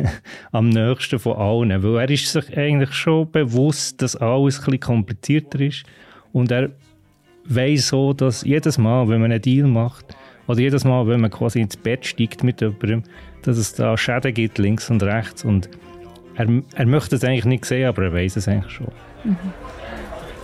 am 0.52 0.70
nächsten 0.70 1.20
von 1.20 1.36
allen. 1.36 1.84
Weil 1.84 2.02
er 2.02 2.10
ist 2.10 2.32
sich 2.32 2.58
eigentlich 2.58 2.94
schon 2.94 3.30
bewusst, 3.32 4.02
dass 4.02 4.16
alles 4.16 4.60
ein 4.60 4.66
bisschen 4.66 4.80
komplizierter 4.80 5.60
ist. 5.60 5.84
Und 6.32 6.52
er 6.52 6.70
weiß 7.46 7.90
so, 7.90 8.14
dass 8.14 8.44
jedes 8.44 8.78
Mal, 8.78 9.08
wenn 9.10 9.22
man 9.22 9.32
einen 9.32 9.42
Deal 9.42 9.68
macht, 9.68 10.16
oder 10.48 10.60
jedes 10.60 10.84
Mal, 10.84 11.08
wenn 11.08 11.22
man 11.22 11.32
quasi 11.32 11.62
ins 11.62 11.78
Bett 11.78 12.06
steigt 12.06 12.44
mit 12.44 12.62
jemandem, 12.62 13.04
dass 13.44 13.58
es 13.58 13.74
da 13.74 13.98
Schäden 13.98 14.34
gibt, 14.34 14.58
links 14.58 14.90
und 14.90 15.04
rechts. 15.04 15.46
Und 15.46 15.70
er, 16.36 16.48
er 16.76 16.86
möchte 16.86 17.16
es 17.16 17.24
eigentlich 17.24 17.46
nicht 17.46 17.66
sehen, 17.66 17.88
aber 17.88 18.04
er 18.04 18.14
weiß 18.14 18.38
es 18.38 18.48
eigentlich 18.48 18.72
schon. 18.72 18.92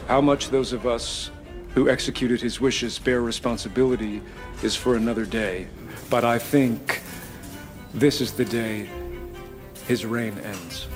How 0.07 0.21
much 0.21 0.49
those 0.49 0.75
of 0.75 0.85
us 0.85 1.31
who 1.75 1.89
executed 1.89 2.41
his 2.41 2.59
wishes 2.59 2.99
bear 2.99 3.21
responsibility 3.21 4.21
is 4.63 4.75
for 4.75 4.95
another 4.95 5.25
day. 5.25 5.67
But 6.09 6.23
I 6.23 6.39
think 6.39 7.01
this 7.93 8.21
is 8.21 8.33
the 8.33 8.45
day 8.45 8.89
his 9.87 10.05
reign 10.05 10.37
ends. 10.39 10.87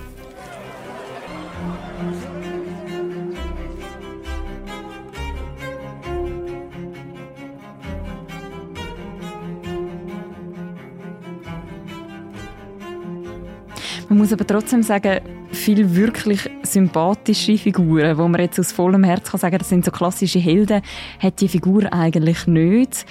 Man 14.09 14.19
muss 14.19 14.31
aber 14.31 14.45
trotzdem 14.45 14.83
sagen, 14.83 15.21
viele 15.51 15.95
wirklich 15.95 16.47
sympathische 16.73 17.57
Figuren, 17.57 18.17
wo 18.17 18.27
man 18.27 18.41
jetzt 18.41 18.59
aus 18.59 18.71
vollem 18.71 19.03
Herz 19.03 19.31
kann 19.31 19.39
sagen, 19.39 19.57
das 19.57 19.69
sind 19.69 19.85
so 19.85 19.91
klassische 19.91 20.39
Helden, 20.39 20.81
hat 21.19 21.39
die 21.39 21.47
Figur 21.47 21.91
eigentlich 21.93 22.47
nicht. 22.47 23.05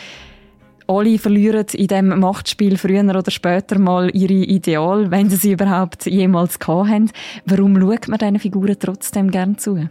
Alle 0.89 1.19
verlieren 1.19 1.67
in 1.73 1.87
dem 1.87 2.09
Machtspiel 2.21 2.77
früher 2.77 3.05
oder 3.05 3.31
später 3.31 3.79
mal 3.79 4.11
ihre 4.15 4.33
Ideal, 4.33 5.11
wenn 5.11 5.31
sie 5.31 5.37
sie 5.37 5.53
überhaupt 5.53 6.07
jemals 6.07 6.59
gehabt 6.59 6.91
haben. 6.91 7.11
Warum 7.47 7.81
schaut 7.81 8.09
man 8.09 8.19
diesen 8.19 8.39
Figuren 8.41 8.77
trotzdem 8.79 9.31
gern 9.31 9.57
zu? 9.57 9.89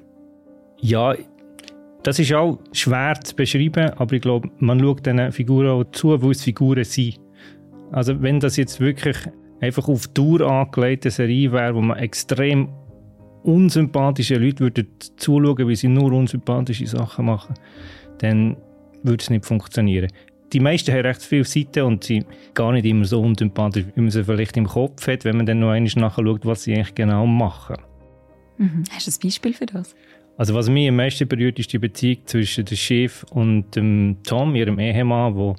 Ja, 0.79 1.15
das 2.03 2.19
ist 2.19 2.33
auch 2.33 2.59
schwer 2.71 3.13
zu 3.23 3.35
beschreiben, 3.35 3.91
aber 3.95 4.15
ich 4.15 4.21
glaube, 4.21 4.49
man 4.59 4.79
schaut 4.79 5.05
diesen 5.05 5.31
Figuren 5.31 5.69
auch 5.69 5.83
zu, 5.91 6.21
weil 6.21 6.31
es 6.31 6.43
Figuren 6.43 6.83
sind. 6.83 7.19
Also 7.91 8.21
wenn 8.21 8.39
das 8.39 8.57
jetzt 8.57 8.79
wirklich 8.79 9.17
einfach 9.61 9.87
auf 9.87 10.07
Tour 10.07 10.41
angelegte 10.41 11.11
Serie 11.11 11.51
wäre, 11.51 11.75
wo 11.75 11.81
man 11.81 11.97
extrem 11.97 12.69
unsympathische 13.43 14.35
Leute 14.35 14.59
würden 14.61 14.87
zuschauen, 15.17 15.67
wie 15.67 15.75
sie 15.75 15.87
nur 15.87 16.11
unsympathische 16.11 16.87
Sachen 16.87 17.25
machen, 17.25 17.55
dann 18.19 18.57
würde 19.03 19.21
es 19.21 19.29
nicht 19.29 19.45
funktionieren. 19.45 20.11
Die 20.53 20.59
meisten 20.59 20.91
haben 20.91 21.05
recht 21.05 21.23
viele 21.23 21.45
Seiten 21.45 21.83
und 21.83 22.03
sind 22.03 22.25
gar 22.53 22.73
nicht 22.73 22.85
immer 22.85 23.05
so 23.05 23.21
unsympathisch, 23.21 23.85
wie 23.95 24.01
man 24.01 24.11
sie 24.11 24.23
vielleicht 24.23 24.57
im 24.57 24.67
Kopf 24.67 25.07
hat, 25.07 25.23
wenn 25.23 25.37
man 25.37 25.45
dann 25.45 25.59
noch 25.59 25.69
einmal 25.69 25.91
nachschaut, 25.95 26.45
was 26.45 26.63
sie 26.63 26.73
eigentlich 26.73 26.93
genau 26.93 27.25
machen. 27.25 27.77
Mhm. 28.57 28.83
Hast 28.91 29.07
du 29.07 29.11
ein 29.11 29.23
Beispiel 29.23 29.53
für 29.53 29.65
das? 29.65 29.95
Also 30.37 30.53
was 30.53 30.69
mich 30.69 30.89
am 30.89 30.95
meisten 30.97 31.27
berührt, 31.27 31.59
ist 31.59 31.71
die 31.71 31.79
Beziehung 31.79 32.17
zwischen 32.25 32.65
dem 32.65 32.77
Chef 32.77 33.23
und 33.31 33.75
dem 33.75 34.17
Tom, 34.23 34.55
ihrem 34.55 34.79
Ehemann, 34.79 35.35
der 35.35 35.55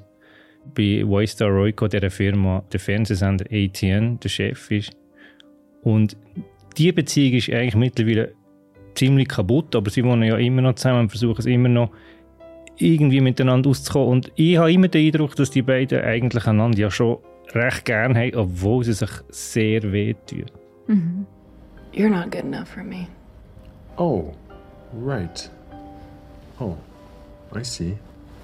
bei 0.75 1.03
Waystar 1.05 1.49
Royco, 1.49 1.87
dieser 1.87 2.09
Firma, 2.09 2.63
der 2.71 2.79
Fernsehsender 2.79 3.45
ATN, 3.45 4.19
der 4.19 4.29
Chef 4.29 4.71
ist. 4.71 4.91
Und 5.83 6.15
diese 6.77 6.93
Beziehung 6.93 7.37
ist 7.37 7.49
eigentlich 7.49 7.75
mittlerweile 7.75 8.33
ziemlich 8.95 9.27
kaputt, 9.27 9.75
aber 9.75 9.89
sie 9.89 10.03
wohnen 10.03 10.23
ja 10.23 10.37
immer 10.37 10.61
noch 10.61 10.75
zusammen 10.75 11.01
und 11.01 11.09
versuchen 11.09 11.39
es 11.39 11.45
immer 11.45 11.69
noch 11.69 11.89
irgendwie 12.77 13.21
miteinander 13.21 13.69
auszukommen. 13.69 14.09
Und 14.09 14.31
ich 14.35 14.57
habe 14.57 14.71
immer 14.71 14.87
den 14.87 15.05
Eindruck, 15.07 15.35
dass 15.35 15.51
die 15.51 15.61
beiden 15.61 16.01
eigentlich 16.01 16.45
einander 16.47 16.77
ja 16.79 16.91
schon 16.91 17.17
recht 17.53 17.85
gern 17.85 18.15
haben, 18.17 18.35
obwohl 18.35 18.83
sie 18.83 18.93
sich 18.93 19.09
sehr 19.29 19.91
wehtun. 19.91 20.45
Mhm. 20.87 21.25
You're 21.93 22.09
not 22.09 22.31
good 22.31 22.43
enough 22.43 22.67
for 22.67 22.83
me. 22.83 23.07
Oh, 23.97 24.33
right. 25.05 25.49
Oh, 26.59 26.75
I 27.55 27.63
see. 27.63 27.93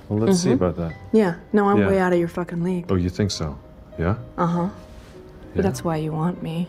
Well, 0.07 0.19
let's 0.25 0.41
see 0.43 0.49
Mhm. 0.55 0.61
about 0.61 0.79
that. 0.81 0.93
Yeah. 1.13 1.35
No, 1.51 1.63
I'm 1.69 1.79
Yeah. 1.79 1.89
way 1.89 1.99
out 2.01 2.13
of 2.13 2.19
your 2.19 2.27
fucking 2.27 2.63
league. 2.63 2.85
Oh, 2.91 2.95
you 2.95 3.09
think 3.09 3.31
so? 3.31 3.55
Yeah? 3.97 4.17
Uh 4.37 4.45
huh. 4.45 4.59
Yeah. 4.61 4.69
But 5.55 5.63
that's 5.65 5.83
why 5.83 5.97
you 5.97 6.11
want 6.13 6.43
me. 6.43 6.67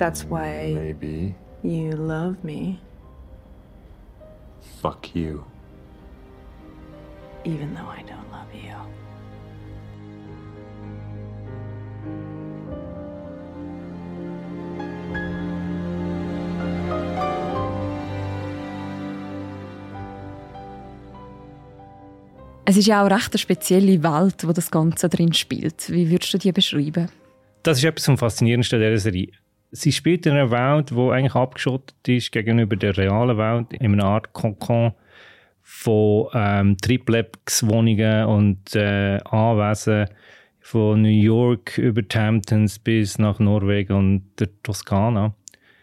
That's 0.00 0.24
why 0.24 0.72
Maybe. 0.74 1.34
you 1.62 1.90
love 1.92 2.42
me, 2.42 2.80
Fuck 4.80 5.14
you. 5.14 5.44
even 7.44 7.74
though 7.74 7.90
I 7.90 8.02
don't 8.08 8.30
love 8.32 8.48
you. 8.54 8.74
Es 22.64 22.76
ist 22.78 22.86
ja 22.86 23.04
auch 23.04 23.10
recht 23.10 23.32
eine 23.32 23.38
spezielle 23.38 24.02
Welt, 24.02 24.46
wo 24.46 24.52
das 24.52 24.70
Ganze 24.70 25.10
drin 25.10 25.34
spielt. 25.34 25.90
Wie 25.90 26.08
würdest 26.10 26.32
du 26.32 26.38
die 26.38 26.52
beschreiben? 26.52 27.10
Das 27.62 27.76
ist 27.76 27.84
etwas 27.84 28.06
vom 28.06 28.16
Faszinierendsten 28.16 28.80
dieser 28.80 28.96
Serie. 28.98 29.28
Sie 29.72 29.92
spielt 29.92 30.26
in 30.26 30.32
einer 30.32 30.50
Welt, 30.50 30.90
die 30.90 31.10
eigentlich 31.10 31.34
abgeschottet 31.34 32.08
ist 32.08 32.32
gegenüber 32.32 32.76
der 32.76 32.96
realen 32.96 33.38
Welt, 33.38 33.72
in 33.72 33.92
einer 33.92 34.04
Art 34.04 34.32
Kokon 34.32 34.92
von 35.62 36.28
ähm, 36.34 36.76
Triplex-Wohnungen 36.76 38.24
und 38.26 38.74
äh, 38.74 39.18
Anwesen 39.24 40.06
von 40.60 41.02
New 41.02 41.08
York 41.08 41.78
über 41.78 42.02
die 42.02 42.18
Hamptons 42.18 42.80
bis 42.80 43.18
nach 43.18 43.38
Norwegen 43.38 43.92
und 43.92 44.24
der 44.40 44.48
Toskana. 44.62 45.34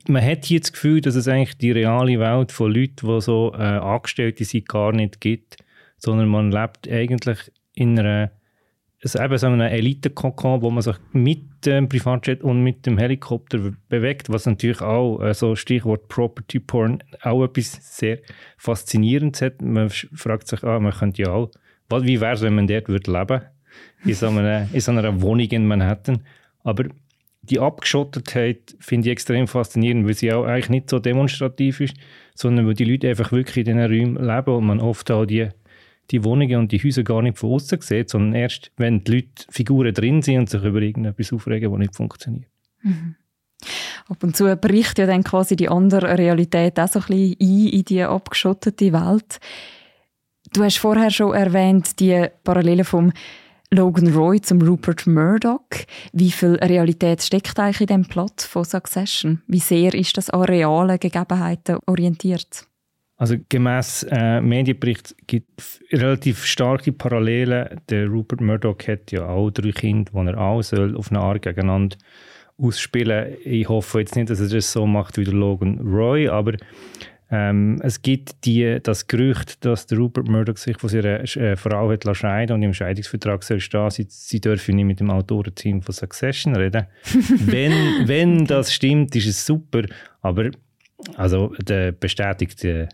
Man 0.07 0.23
hat 0.23 0.45
hier 0.45 0.59
das 0.59 0.73
Gefühl, 0.73 1.01
dass 1.01 1.15
es 1.15 1.27
eigentlich 1.27 1.57
die 1.57 1.71
reale 1.71 2.19
Welt 2.19 2.51
von 2.51 2.71
Leuten, 2.71 3.07
die 3.07 3.21
so 3.21 3.53
äh, 3.53 3.61
Angestellte 3.61 4.45
sind, 4.45 4.67
gar 4.67 4.91
nicht 4.91 5.21
gibt, 5.21 5.57
sondern 5.97 6.27
man 6.27 6.51
lebt 6.51 6.87
eigentlich 6.89 7.51
in 7.73 7.97
einer 7.99 8.31
es 8.99 9.15
eben 9.15 9.37
so 9.37 9.47
einen 9.47 9.61
Elite-Kokon, 9.61 10.61
wo 10.61 10.71
man 10.71 10.81
sich 10.81 10.95
mit 11.11 11.65
dem 11.65 11.87
Privatjet 11.87 12.43
und 12.43 12.63
mit 12.63 12.85
dem 12.85 12.97
Helikopter 12.97 13.73
bewegt, 13.89 14.29
was 14.29 14.45
natürlich 14.45 14.81
auch, 14.81 15.21
äh, 15.21 15.33
so 15.33 15.55
Stichwort 15.55 16.07
Property 16.07 16.59
Porn, 16.59 17.03
auch 17.21 17.43
etwas 17.43 17.97
sehr 17.97 18.19
Faszinierendes 18.57 19.41
hat. 19.41 19.61
Man 19.61 19.89
fragt 19.89 20.47
sich, 20.47 20.63
ah, 20.63 20.79
man 20.79 20.93
könnte 20.93 21.21
ja 21.23 21.29
auch, 21.29 21.51
wie 21.89 22.19
wäre 22.19 22.33
es, 22.33 22.41
wenn 22.41 22.55
man 22.55 22.67
dort 22.67 22.89
würde 22.89 23.11
leben 23.11 23.41
in 24.03 24.13
so, 24.13 24.27
in 24.27 24.79
so 24.79 24.91
einer 24.91 25.21
Wohnung 25.21 25.47
in 25.47 25.67
Manhattan. 25.67 26.23
Aber 26.63 26.85
die 27.41 27.59
Abgeschottetheit 27.59 28.75
finde 28.79 29.07
ich 29.07 29.13
extrem 29.13 29.47
faszinierend, 29.47 30.05
weil 30.07 30.15
sie 30.15 30.33
auch 30.33 30.45
eigentlich 30.45 30.69
nicht 30.69 30.89
so 30.89 30.99
demonstrativ 30.99 31.79
ist, 31.81 31.95
sondern 32.35 32.67
weil 32.67 32.73
die 32.73 32.85
Leute 32.85 33.09
einfach 33.09 33.31
wirklich 33.31 33.57
in 33.57 33.65
diesen 33.65 33.79
Räumen 33.79 34.15
leben 34.15 34.55
und 34.55 34.65
man 34.65 34.79
oft 34.79 35.09
auch 35.11 35.25
die, 35.25 35.49
die 36.11 36.23
Wohnungen 36.23 36.57
und 36.59 36.71
die 36.71 36.79
Häuser 36.79 37.03
gar 37.03 37.21
nicht 37.21 37.37
von 37.37 37.53
außen 37.53 37.81
sieht, 37.81 38.09
sondern 38.09 38.33
erst, 38.33 38.71
wenn 38.77 39.03
die 39.03 39.11
Leute, 39.11 39.45
Figuren 39.49 39.93
drin 39.93 40.21
sind 40.21 40.39
und 40.39 40.49
sich 40.49 40.63
über 40.63 40.81
irgendetwas 40.81 41.33
aufregen, 41.33 41.71
das 41.71 41.79
nicht 41.79 41.95
funktioniert. 41.95 42.49
Mhm. 42.81 43.15
Ab 44.07 44.23
und 44.23 44.37
zu 44.37 44.55
bricht 44.55 44.99
ja 44.99 45.05
dann 45.05 45.23
quasi 45.23 45.55
die 45.55 45.67
andere 45.67 46.17
Realität 46.17 46.79
auch 46.79 46.87
so 46.87 46.99
ein 46.99 47.05
bisschen 47.07 47.35
ein 47.39 47.67
in 47.67 47.83
die 47.83 48.03
abgeschottete 48.03 48.93
Welt. 48.93 49.39
Du 50.53 50.63
hast 50.63 50.77
vorher 50.77 51.11
schon 51.11 51.33
erwähnt, 51.33 51.99
die 51.99 52.27
Parallele 52.43 52.85
vom 52.85 53.11
Logan 53.69 54.13
Roy 54.13 54.39
zum 54.39 54.61
Rupert 54.61 55.07
Murdoch. 55.07 55.59
Wie 56.13 56.31
viel 56.31 56.55
Realität 56.55 57.21
steckt 57.21 57.59
eigentlich 57.59 57.81
in 57.81 57.87
dem 57.87 58.05
Plot 58.05 58.41
von 58.41 58.63
Succession? 58.63 59.41
Wie 59.47 59.59
sehr 59.59 59.93
ist 59.93 60.15
das 60.15 60.29
an 60.29 60.43
realen 60.43 60.99
Gegebenheiten 60.99 61.79
orientiert? 61.85 62.65
Also 63.17 63.35
gemäß 63.49 64.03
äh, 64.11 64.41
Medienbericht 64.41 65.15
gibt 65.25 65.59
es 65.59 65.79
relativ 65.91 66.45
starke 66.45 66.91
Parallelen. 66.91 67.81
Der 67.89 68.07
Rupert 68.07 68.41
Murdoch 68.41 68.77
hat 68.87 69.11
ja 69.11 69.27
auch 69.27 69.49
drei 69.49 69.71
Kinder, 69.71 70.11
die 70.13 70.29
er 70.29 70.37
auch 70.37 70.61
soll 70.61 70.95
auf 70.95 71.09
eine 71.09 71.19
Art 71.19 71.41
gegeneinander 71.41 71.97
ausspielen. 72.59 73.35
Ich 73.43 73.67
hoffe 73.67 73.99
jetzt 73.99 74.15
nicht, 74.15 74.29
dass 74.29 74.39
er 74.39 74.49
das 74.49 74.71
so 74.71 74.85
macht 74.85 75.17
wie 75.17 75.23
der 75.23 75.33
Logan 75.33 75.79
Roy, 75.79 76.29
aber 76.29 76.53
ähm, 77.29 77.79
es 77.83 78.01
gibt 78.03 78.45
die, 78.45 78.79
das 78.81 79.07
Gerücht, 79.07 79.65
dass 79.65 79.87
der 79.87 79.97
Rupert 79.97 80.27
Murdoch 80.27 80.57
sich 80.57 80.77
von 80.77 80.89
seiner 80.89 81.23
äh, 81.23 81.57
Frau 81.57 81.91
hat 81.91 82.05
scheiden 82.15 82.55
und 82.55 82.63
im 82.63 82.73
Scheidungsvertrag 82.73 83.43
soll 83.43 83.59
stehen, 83.59 83.89
sie, 83.89 84.05
sie 84.09 84.39
dürfen 84.39 84.75
nicht 84.75 84.85
mit 84.85 84.99
dem 84.99 85.09
Autorenteam 85.09 85.81
von 85.81 85.93
Succession 85.93 86.55
reden. 86.55 86.85
wenn, 87.45 88.07
wenn 88.07 88.45
das 88.45 88.71
stimmt, 88.71 89.15
ist 89.15 89.27
es 89.27 89.45
super, 89.45 89.81
aber 90.21 90.51
also 91.15 91.53
der 91.59 91.91
bestätigte 91.91 92.87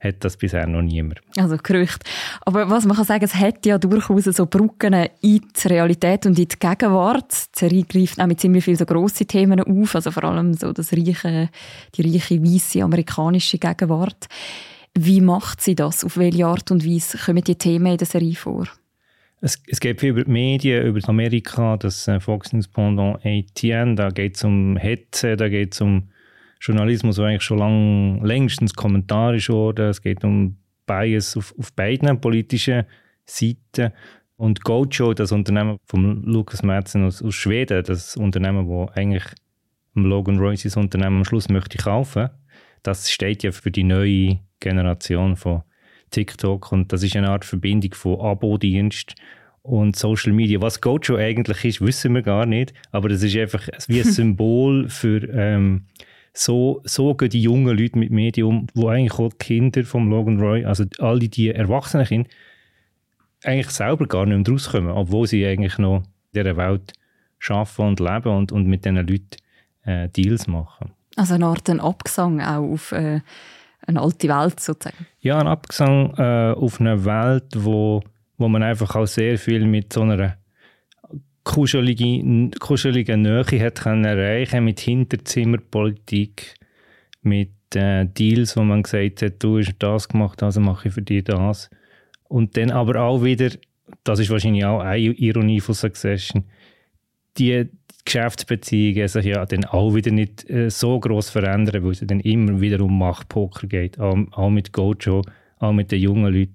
hat 0.00 0.24
das 0.24 0.36
bisher 0.36 0.66
noch 0.66 0.82
niemand. 0.82 1.20
Also 1.36 1.56
Gerücht. 1.56 2.04
Aber 2.42 2.70
was 2.70 2.84
man 2.84 2.96
kann 2.96 3.04
sagen, 3.04 3.24
es 3.24 3.34
hat 3.34 3.66
ja 3.66 3.78
durchaus 3.78 4.24
so 4.24 4.46
Brücken 4.46 4.94
in 5.20 5.40
die 5.40 5.68
Realität 5.68 6.26
und 6.26 6.38
in 6.38 6.48
die 6.48 6.58
Gegenwart. 6.58 7.32
Die 7.54 7.58
Serie 7.58 7.84
greift 7.84 8.20
auch 8.20 8.26
mit 8.26 8.40
ziemlich 8.40 8.64
vielen 8.64 8.76
so 8.76 8.86
grossen 8.86 9.26
Themen 9.26 9.60
auf, 9.60 9.94
also 9.94 10.10
vor 10.10 10.24
allem 10.24 10.54
so 10.54 10.72
das 10.72 10.92
reiche, 10.92 11.50
die 11.94 12.02
reiche, 12.02 12.42
weisse 12.42 12.82
amerikanische 12.82 13.58
Gegenwart. 13.58 14.26
Wie 14.96 15.20
macht 15.20 15.60
sie 15.60 15.74
das? 15.74 16.04
Auf 16.04 16.16
welche 16.16 16.46
Art 16.46 16.70
und 16.70 16.86
Weise 16.86 17.18
kommen 17.18 17.44
die 17.44 17.56
Themen 17.56 17.92
in 17.92 17.98
der 17.98 18.06
Serie 18.06 18.34
vor? 18.34 18.66
Es, 19.40 19.62
es 19.68 19.78
geht 19.78 20.00
viel 20.00 20.10
über 20.10 20.24
die 20.24 20.30
Medien, 20.30 20.84
über 20.86 21.00
Amerika, 21.08 21.76
das 21.76 22.08
äh, 22.08 22.18
Fox 22.18 22.52
News 22.52 22.66
Pendant 22.66 23.24
ATN, 23.24 23.94
da 23.94 24.10
geht 24.10 24.36
es 24.36 24.42
um 24.42 24.76
Hetze, 24.76 25.36
da 25.36 25.48
geht 25.48 25.74
es 25.74 25.80
um 25.80 26.08
Journalismus, 26.60 27.16
der 27.16 27.26
eigentlich 27.26 27.42
schon 27.42 27.58
lang, 27.58 28.24
längstens 28.24 28.74
kommentarisch 28.74 29.50
wurde. 29.50 29.88
Es 29.88 30.02
geht 30.02 30.24
um 30.24 30.56
Bias 30.86 31.36
auf, 31.36 31.54
auf 31.58 31.72
beiden 31.72 32.20
politischen 32.20 32.84
Seiten. 33.24 33.92
Und 34.36 34.62
Gojo, 34.62 35.14
das 35.14 35.32
Unternehmen 35.32 35.78
von 35.84 36.22
Lukas 36.22 36.62
Madsen 36.62 37.04
aus, 37.04 37.22
aus 37.22 37.34
Schweden, 37.34 37.82
das 37.84 38.16
Unternehmen, 38.16 38.68
das 38.68 38.96
eigentlich 38.96 39.24
Logan 39.94 40.38
Royces 40.38 40.76
Unternehmen 40.76 41.18
am 41.18 41.24
Schluss 41.24 41.48
möchte 41.48 41.78
kaufen, 41.78 42.30
das 42.82 43.10
steht 43.10 43.42
ja 43.42 43.50
für 43.50 43.70
die 43.70 43.82
neue 43.82 44.38
Generation 44.60 45.36
von 45.36 45.62
TikTok 46.10 46.72
und 46.72 46.92
das 46.92 47.02
ist 47.02 47.16
eine 47.16 47.30
Art 47.30 47.44
Verbindung 47.44 47.94
von 47.94 48.20
Abo-Dienst 48.20 49.14
und 49.62 49.96
Social 49.96 50.32
Media. 50.32 50.60
Was 50.60 50.80
Gojo 50.80 51.16
eigentlich 51.16 51.64
ist, 51.64 51.80
wissen 51.80 52.14
wir 52.14 52.22
gar 52.22 52.46
nicht, 52.46 52.72
aber 52.90 53.08
das 53.08 53.22
ist 53.22 53.36
einfach 53.36 53.68
wie 53.88 54.00
ein 54.00 54.04
Symbol 54.10 54.88
für 54.88 55.28
ähm, 55.30 55.86
so, 56.38 56.80
so 56.84 57.14
gehen 57.14 57.30
die 57.30 57.42
jungen 57.42 57.76
Leute 57.76 57.98
mit 57.98 58.10
Medien 58.10 58.46
um, 58.46 58.66
wo 58.74 58.88
eigentlich 58.88 59.18
auch 59.18 59.30
die 59.30 59.38
Kinder 59.38 59.84
von 59.84 60.08
Logan 60.08 60.40
Roy, 60.40 60.64
also 60.64 60.84
all 60.98 61.18
die, 61.18 61.28
die 61.28 61.50
erwachsenen 61.50 62.06
Kinder, 62.06 62.30
eigentlich 63.42 63.70
selber 63.70 64.06
gar 64.06 64.24
nicht 64.24 64.46
mehr 64.46 64.54
rauskommen, 64.54 64.90
obwohl 64.90 65.26
sie 65.26 65.44
eigentlich 65.44 65.78
noch 65.78 66.02
in 66.32 66.42
dieser 66.42 66.56
Welt 66.56 66.92
arbeiten 67.48 67.82
und 67.82 68.00
leben 68.00 68.36
und, 68.36 68.52
und 68.52 68.66
mit 68.66 68.84
diesen 68.84 68.96
Leuten 68.96 69.30
äh, 69.84 70.08
Deals 70.08 70.46
machen. 70.46 70.92
Also 71.16 71.34
eine 71.34 71.46
Art 71.46 71.68
ein 71.68 71.80
Abgesang 71.80 72.40
auch 72.40 72.72
auf 72.72 72.92
äh, 72.92 73.20
eine 73.86 74.00
alte 74.00 74.28
Welt 74.28 74.60
sozusagen. 74.60 75.06
Ja, 75.20 75.38
ein 75.38 75.48
Abgesang 75.48 76.14
äh, 76.18 76.52
auf 76.52 76.80
eine 76.80 77.04
Welt, 77.04 77.46
wo, 77.56 78.02
wo 78.36 78.48
man 78.48 78.62
einfach 78.62 78.94
auch 78.94 79.06
sehr 79.06 79.38
viel 79.38 79.66
mit 79.66 79.92
so 79.92 80.02
einer 80.02 80.36
kuschelige, 81.48 82.50
kuschelige 82.60 83.16
Nähe 83.16 83.64
hat 83.64 83.84
erreichen 83.86 84.64
mit 84.64 84.80
Hinterzimmerpolitik, 84.80 86.54
mit 87.22 87.74
äh, 87.74 88.04
Deals, 88.04 88.54
wo 88.56 88.62
man 88.62 88.82
gesagt 88.82 89.22
hat, 89.22 89.42
du 89.42 89.58
hast 89.58 89.74
das 89.78 90.08
gemacht, 90.08 90.42
also 90.42 90.60
mache 90.60 90.88
ich 90.88 90.94
für 90.94 91.00
dich 91.02 91.24
das. 91.24 91.70
Und 92.28 92.56
dann 92.56 92.70
aber 92.70 93.00
auch 93.00 93.24
wieder, 93.24 93.50
das 94.04 94.18
ist 94.18 94.28
wahrscheinlich 94.28 94.66
auch 94.66 94.80
eine 94.80 94.98
Ironie 94.98 95.60
von 95.60 95.74
Succession, 95.74 96.44
die 97.38 97.66
Geschäftsbeziehungen 98.04 99.08
sich 99.08 99.24
ja 99.24 99.46
dann 99.46 99.64
auch 99.64 99.94
wieder 99.94 100.10
nicht 100.10 100.48
äh, 100.50 100.68
so 100.70 101.00
groß 101.00 101.30
verändern, 101.30 101.82
weil 101.82 101.92
es 101.92 102.04
dann 102.06 102.20
immer 102.20 102.60
wieder 102.60 102.80
um 102.82 102.98
Machtpoker 102.98 103.66
geht, 103.66 103.98
auch, 103.98 104.18
auch 104.32 104.50
mit 104.50 104.72
Gojo, 104.74 105.22
auch 105.58 105.72
mit 105.72 105.92
den 105.92 106.00
jungen 106.00 106.32
Leuten, 106.32 106.54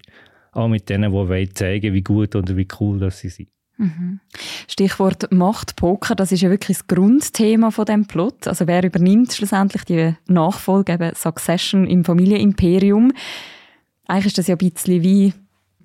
auch 0.51 0.67
mit 0.67 0.87
denen, 0.87 1.11
die 1.11 1.49
zeigen 1.49 1.83
wollen, 1.83 1.93
wie 1.95 2.03
gut 2.03 2.35
oder 2.35 2.55
wie 2.55 2.67
cool 2.79 2.99
dass 2.99 3.19
sie 3.19 3.29
sind. 3.29 3.49
Mhm. 3.83 4.21
Stichwort 4.69 5.29
Machtpoker, 5.31 6.15
das 6.15 6.31
ist 6.31 6.41
ja 6.41 6.49
wirklich 6.49 6.77
das 6.77 6.87
Grundthema 6.87 7.69
von 7.69 7.85
dem 7.85 8.05
Plot. 8.05 8.47
Also 8.47 8.65
wer 8.65 8.81
übernimmt 8.81 9.33
schlussendlich 9.33 9.83
die 9.83 10.15
Nachfolge, 10.27 10.93
eben 10.93 11.11
Succession 11.15 11.85
im 11.85 12.05
Familienimperium? 12.05 13.11
Eigentlich 14.07 14.27
ist 14.27 14.37
das 14.37 14.47
ja 14.47 14.55
ein 14.55 14.69
bisschen 14.69 15.03
wie 15.03 15.33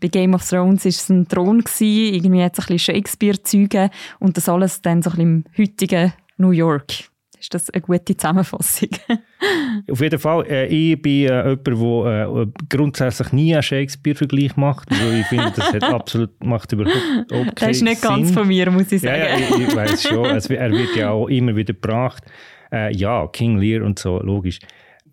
bei 0.01 0.07
Game 0.07 0.35
of 0.35 0.49
Thrones 0.49 0.85
ist 0.85 1.01
es 1.01 1.09
ein 1.09 1.27
Thron 1.27 1.59
gewesen, 1.65 2.15
irgendwie 2.15 2.41
es 2.41 2.45
ein 2.45 2.53
bisschen 2.53 2.79
Shakespeare-Züge 2.79 3.91
und 4.21 4.37
das 4.37 4.49
alles 4.49 4.81
dann 4.81 5.03
so 5.03 5.11
ein 5.11 5.17
bisschen 5.17 5.45
im 5.45 5.45
heutigen 5.59 6.13
New 6.37 6.51
York. 6.51 7.11
Ist 7.41 7.55
das 7.55 7.71
eine 7.71 7.83
gute 7.83 8.17
Zusammenfassung? 8.17 8.89
Auf 9.91 10.01
jeden 10.01 10.19
Fall. 10.19 10.47
Äh, 10.47 10.67
ich 10.67 11.01
bin 11.01 11.29
äh, 11.29 11.51
jemand, 11.51 11.67
der 11.67 12.29
äh, 12.29 12.47
grundsätzlich 12.69 13.33
nie 13.33 13.55
einen 13.55 13.63
Shakespeare-Vergleich 13.63 14.57
macht, 14.57 14.91
weil 14.91 15.21
ich 15.21 15.27
finde, 15.27 15.53
das 15.55 15.73
hat 15.73 15.83
absolut, 15.85 16.45
macht 16.45 16.73
überhaupt 16.73 16.95
keinen 17.31 17.55
Das 17.55 17.71
ist 17.71 17.83
nicht 17.83 18.01
Sinn. 18.01 18.11
ganz 18.11 18.31
von 18.33 18.49
mir, 18.49 18.71
muss 18.71 18.91
ich 18.91 19.03
sagen. 19.03 19.21
Ja, 19.21 19.29
ja 19.29 19.39
ich, 19.39 19.69
ich 19.69 19.77
weiß 19.77 20.03
schon. 20.03 20.27
Also, 20.27 20.55
er 20.55 20.71
wird 20.71 20.97
ja 20.97 21.11
auch 21.11 21.29
immer 21.29 21.55
wieder 21.55 21.75
gebracht. 21.75 22.25
Äh, 22.73 22.95
ja, 22.95 23.27
King 23.29 23.59
Lear 23.59 23.85
und 23.85 23.99
so, 23.99 24.21
logisch. 24.21 24.59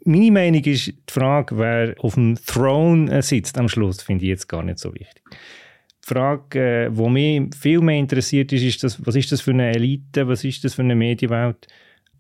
Meine 0.04 0.32
Meinung 0.32 0.64
ist, 0.64 0.88
die 0.88 0.96
Frage, 1.10 1.58
wer 1.58 1.96
auf 2.00 2.16
dem 2.16 2.36
Throne 2.46 3.12
äh, 3.12 3.22
sitzt 3.22 3.58
am 3.58 3.70
Schluss, 3.70 4.02
finde 4.02 4.26
ich 4.26 4.30
jetzt 4.30 4.48
gar 4.48 4.64
nicht 4.64 4.80
so 4.80 4.94
wichtig. 4.94 5.24
Die 5.32 6.14
Frage, 6.14 6.92
die 6.92 7.02
äh, 7.04 7.10
mich 7.10 7.56
viel 7.56 7.82
mehr 7.82 7.98
interessiert, 7.98 8.52
ist, 8.54 8.64
ist 8.64 8.84
das, 8.84 9.04
was 9.06 9.16
ist 9.16 9.32
das 9.32 9.42
für 9.42 9.52
eine 9.52 9.74
Elite, 9.74 10.28
was 10.28 10.44
ist 10.44 10.64
das 10.64 10.76
für 10.76 10.84
eine 10.84 10.96
Medienwelt? 10.96 11.68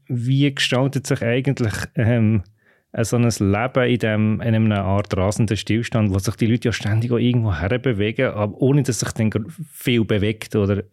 Wie 0.07 0.53
gestaltet 0.53 1.07
sich 1.07 1.21
eigentlich 1.21 1.73
ähm, 1.95 2.43
so 3.01 3.17
ein 3.17 3.23
Leben 3.23 3.89
in, 3.89 3.99
dem, 3.99 4.41
in 4.41 4.55
einer 4.55 4.83
Art 4.83 5.15
rasenden 5.17 5.57
Stillstand, 5.57 6.13
wo 6.13 6.19
sich 6.19 6.35
die 6.35 6.47
Leute 6.47 6.69
ja 6.69 6.71
ständig 6.71 7.11
auch 7.11 7.17
irgendwo 7.17 7.53
herbewegen, 7.53 8.31
aber 8.31 8.61
ohne 8.61 8.83
dass 8.83 8.99
sich 8.99 9.11
dann 9.11 9.31
viel 9.71 10.05
bewegt. 10.05 10.55
Oder, 10.55 10.83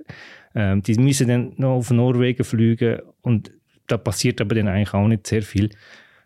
ähm, 0.55 0.83
die 0.83 0.95
müssen 0.95 1.29
dann 1.29 1.53
noch 1.57 1.77
auf 1.77 1.91
Norwegen 1.91 2.45
fliegen 2.45 3.01
und 3.23 3.53
da 3.87 3.97
passiert 3.97 4.41
aber 4.41 4.55
dann 4.55 4.69
eigentlich 4.69 4.95
auch 4.95 5.07
nicht 5.07 5.27
sehr 5.27 5.43
viel. 5.43 5.71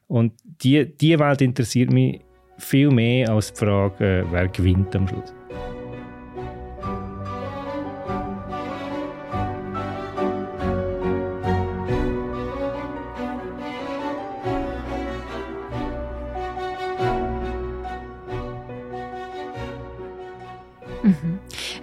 Und 0.07 0.33
die, 0.62 0.96
die 0.96 1.18
Welt 1.18 1.42
interessiert 1.42 1.92
mich 1.92 2.20
viel 2.59 2.90
mehr 2.90 3.31
als 3.31 3.53
die 3.53 3.64
Frage, 3.64 4.20
äh, 4.20 4.25
wer 4.31 4.49
gewinnt 4.49 4.94
am 4.96 5.09
Schluss. 5.09 5.35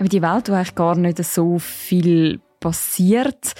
Aber 0.03 0.09
die 0.09 0.21
Welt, 0.21 0.49
wo 0.49 0.53
eigentlich 0.53 0.75
gar 0.75 0.97
nicht 0.97 1.23
so 1.23 1.59
viel 1.59 2.41
passiert. 2.59 3.53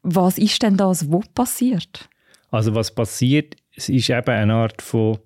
Was 0.00 0.38
ist 0.38 0.62
denn 0.62 0.78
das, 0.78 1.12
was 1.12 1.28
passiert? 1.34 2.08
Also 2.50 2.74
was 2.74 2.94
passiert, 2.94 3.54
es 3.76 3.90
ist 3.90 4.08
eben 4.08 4.30
eine 4.30 4.54
Art 4.54 4.80
von, 4.80 5.18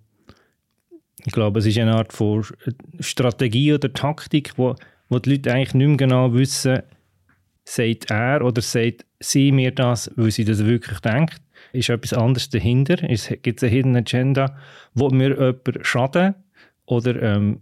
ich 1.25 1.33
glaube, 1.33 1.61
es 1.61 1.67
ist 1.67 1.79
eine 1.79 1.95
Art 1.95 2.13
von 2.13 2.45
Strategie 2.99 3.73
oder 3.73 3.93
Taktik, 3.93 4.55
wo, 4.57 4.75
wo 5.09 5.21
die 5.21 5.31
Leute 5.31 5.53
eigentlich 5.53 5.75
nicht 5.75 5.87
mehr 5.87 5.97
genau 5.97 6.33
wissen, 6.33 6.83
sagt 7.63 8.11
er 8.11 8.45
oder 8.45 8.63
sagt 8.63 9.07
sie 9.21 9.53
mir 9.53 9.71
das, 9.71 10.11
weil 10.17 10.33
sie 10.33 10.45
das 10.45 10.65
wirklich 10.65 10.99
denkt? 10.99 11.41
Ist 11.73 11.89
etwas 11.89 12.15
anderes 12.15 12.51
dahinter? 12.51 12.97
Gibt 12.97 13.59
es 13.59 13.63
eine 13.63 13.71
Hidden 13.71 13.95
Agenda? 13.95 14.59
Wo 14.93 15.09
mir 15.11 15.39
jemand 15.39 15.87
schaden? 15.87 16.35
Oder 16.87 17.23
ähm, 17.23 17.61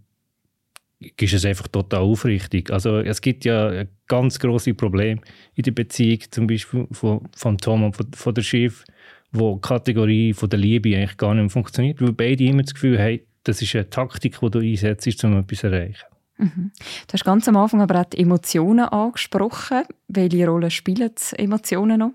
ist 1.01 1.33
es 1.33 1.45
einfach 1.45 1.67
total 1.67 2.01
aufrichtig? 2.01 2.71
Also 2.71 2.99
es 2.99 3.21
gibt 3.21 3.45
ja 3.45 3.83
ganz 4.07 4.39
große 4.39 4.73
Problem 4.73 5.19
in 5.55 5.63
der 5.63 5.71
Beziehung, 5.71 6.19
zum 6.29 6.47
Beispiel 6.47 6.87
von, 6.91 7.27
von 7.35 7.57
Tom 7.57 7.83
und 7.83 7.95
von, 7.95 8.07
von 8.13 8.33
der 8.33 8.43
Schiff, 8.43 8.83
wo 9.31 9.55
die 9.55 9.61
Kategorie 9.61 10.33
von 10.33 10.49
der 10.49 10.59
Liebe 10.59 10.95
eigentlich 10.95 11.17
gar 11.17 11.33
nicht 11.33 11.43
mehr 11.43 11.49
funktioniert, 11.49 12.01
weil 12.01 12.13
beide 12.13 12.43
immer 12.43 12.63
das 12.63 12.73
Gefühl 12.73 12.99
haben, 12.99 13.19
das 13.43 13.61
ist 13.61 13.75
eine 13.75 13.89
Taktik, 13.89 14.39
die 14.39 14.51
du 14.51 14.59
einsetzt, 14.59 15.23
um 15.23 15.37
etwas 15.39 15.59
zu 15.59 15.67
erreichen. 15.67 16.05
Mhm. 16.37 16.71
Du 17.07 17.13
hast 17.13 17.25
ganz 17.25 17.47
am 17.47 17.57
Anfang 17.57 17.81
aber 17.81 18.01
auch 18.01 18.05
die 18.05 18.19
Emotionen 18.19 18.85
angesprochen. 18.85 19.83
Welche 20.07 20.47
Rolle 20.47 20.69
spielen 20.69 21.11
die 21.15 21.39
Emotionen 21.39 21.99
noch? 21.99 22.13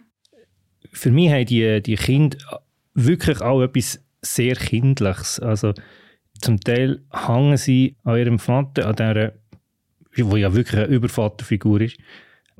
Für 0.92 1.11
mich 1.11 1.31
haben 1.31 1.46
die, 1.46 1.83
die 1.83 1.96
Kinder 1.96 2.38
wirklich 2.94 3.40
auch 3.40 3.62
etwas 3.62 4.01
sehr 4.22 4.57
Kindliches. 4.57 5.40
Also 5.40 5.75
zum 6.40 6.61
Teil 6.61 7.03
hängen 7.12 7.57
sie 7.57 7.96
an 8.05 8.18
ihrem 8.18 8.38
Vater, 8.38 8.88
an 8.88 8.96
der, 8.96 9.35
wo 10.16 10.37
ja 10.37 10.55
wirklich 10.55 10.81
eine 10.81 10.94
Übervaterfigur 10.94 11.81
ist, 11.81 11.99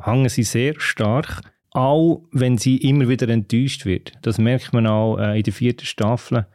hängen 0.01 0.29
sie 0.29 0.43
sehr 0.43 0.75
stark, 0.79 1.41
auch 1.71 2.23
wenn 2.33 2.59
sie 2.59 2.77
immer 2.77 3.09
wieder 3.09 3.29
enttäuscht 3.29 3.87
wird. 3.87 4.13
Das 4.23 4.39
merkt 4.39 4.73
man 4.73 4.87
auch 4.87 5.19
äh, 5.19 5.39
in 5.39 5.43
der 5.43 5.53
vierten 5.53 5.87
Staffel 5.87 6.47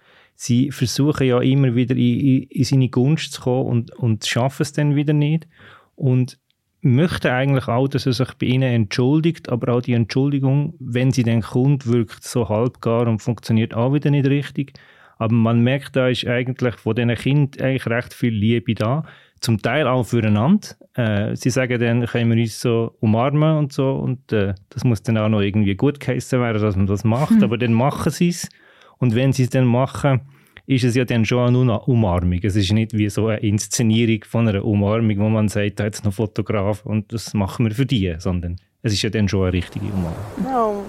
sie 0.42 0.72
versuchen 0.72 1.28
ja 1.28 1.40
immer 1.40 1.76
wieder 1.76 1.96
in, 1.96 2.20
in, 2.20 2.44
in 2.44 2.64
seine 2.64 2.90
Gunst 2.90 3.34
zu 3.34 3.42
kommen 3.42 3.68
und, 3.68 3.92
und 3.94 4.26
schaffen 4.26 4.64
es 4.64 4.74
dann 4.74 4.96
wieder 4.96 5.14
nicht. 5.14 5.48
Und 5.96 6.40
möchten 6.82 7.28
eigentlich 7.28 7.68
auch, 7.68 7.88
dass 7.88 8.08
er 8.08 8.14
sich 8.14 8.34
bei 8.40 8.48
ihnen 8.48 8.74
entschuldigt, 8.74 9.50
aber 9.50 9.74
auch 9.74 9.82
die 9.82 9.94
Entschuldigung, 9.94 10.74
wenn 10.80 11.12
sie 11.12 11.22
dann 11.22 11.42
kommt, 11.42 11.86
wirkt 11.86 12.24
so 12.24 12.50
halbgar 12.50 13.08
und 13.08 13.20
funktioniert 13.20 13.76
auch 13.76 13.94
wieder 13.94 14.10
nicht 14.10 14.26
richtig. 14.26 14.74
Aber 15.22 15.36
man 15.36 15.62
merkt, 15.62 15.96
da 15.96 16.08
ist 16.08 16.26
eigentlich 16.26 16.78
von 16.78 16.96
diesen 16.96 17.14
Kindern 17.14 17.64
eigentlich 17.64 17.86
recht 17.86 18.12
viel 18.12 18.34
Liebe 18.34 18.74
da. 18.74 19.04
Zum 19.40 19.62
Teil 19.62 19.86
auch 19.88 20.02
füreinander. 20.04 20.70
Äh, 20.96 21.36
sie 21.36 21.52
sagen 21.52 21.80
dann, 21.80 22.08
können 22.08 22.32
wir 22.32 22.42
uns 22.42 22.60
so 22.60 22.96
umarmen 23.02 23.56
und 23.56 23.72
so. 23.72 23.92
Und 23.92 24.34
äh, 24.34 24.56
das 24.70 24.84
muss 24.84 25.04
dann 25.04 25.20
auch 25.20 25.30
noch 25.30 25.42
irgendwie 25.42 25.76
gut 25.76 26.00
geheißen 26.00 26.42
werden, 26.42 26.60
dass 26.60 26.76
man 26.76 26.88
das 26.88 27.04
macht. 27.04 27.36
Hm. 27.36 27.44
Aber 27.44 27.60
dann 27.60 27.72
machen 27.72 28.12
sie 28.12 28.30
es. 28.30 28.50
Und 28.98 29.14
wenn 29.14 29.32
sie 29.32 29.44
es 29.44 29.52
dann 29.52 29.66
machen, 29.66 30.22
ist 30.66 30.86
es 30.86 30.96
ja 30.96 31.06
dann 31.06 31.24
schon 31.24 31.54
nur 31.54 31.62
eine 31.62 31.82
Umarmung. 31.82 32.40
Es 32.42 32.56
ist 32.56 32.72
nicht 32.72 32.98
wie 32.98 33.08
so 33.08 33.28
eine 33.28 33.42
Inszenierung 33.42 34.24
von 34.28 34.48
einer 34.48 34.66
Umarmung, 34.66 35.20
wo 35.20 35.30
man 35.30 35.50
sagt, 35.50 35.80
da 35.80 35.84
jetzt 35.84 36.04
noch 36.04 36.14
Fotograf 36.14 36.84
und 36.84 37.14
das 37.14 37.36
machen 37.36 37.68
wir 37.68 37.76
für 37.76 37.86
die, 37.86 38.16
sondern 38.18 38.56
es 38.82 38.94
ist 38.94 39.04
ja 39.04 39.12
dann 39.12 39.30
schon 39.30 39.44
eine 39.44 39.54
richtige 39.54 39.86
Umarmung. 39.86 40.16
No, 40.44 40.84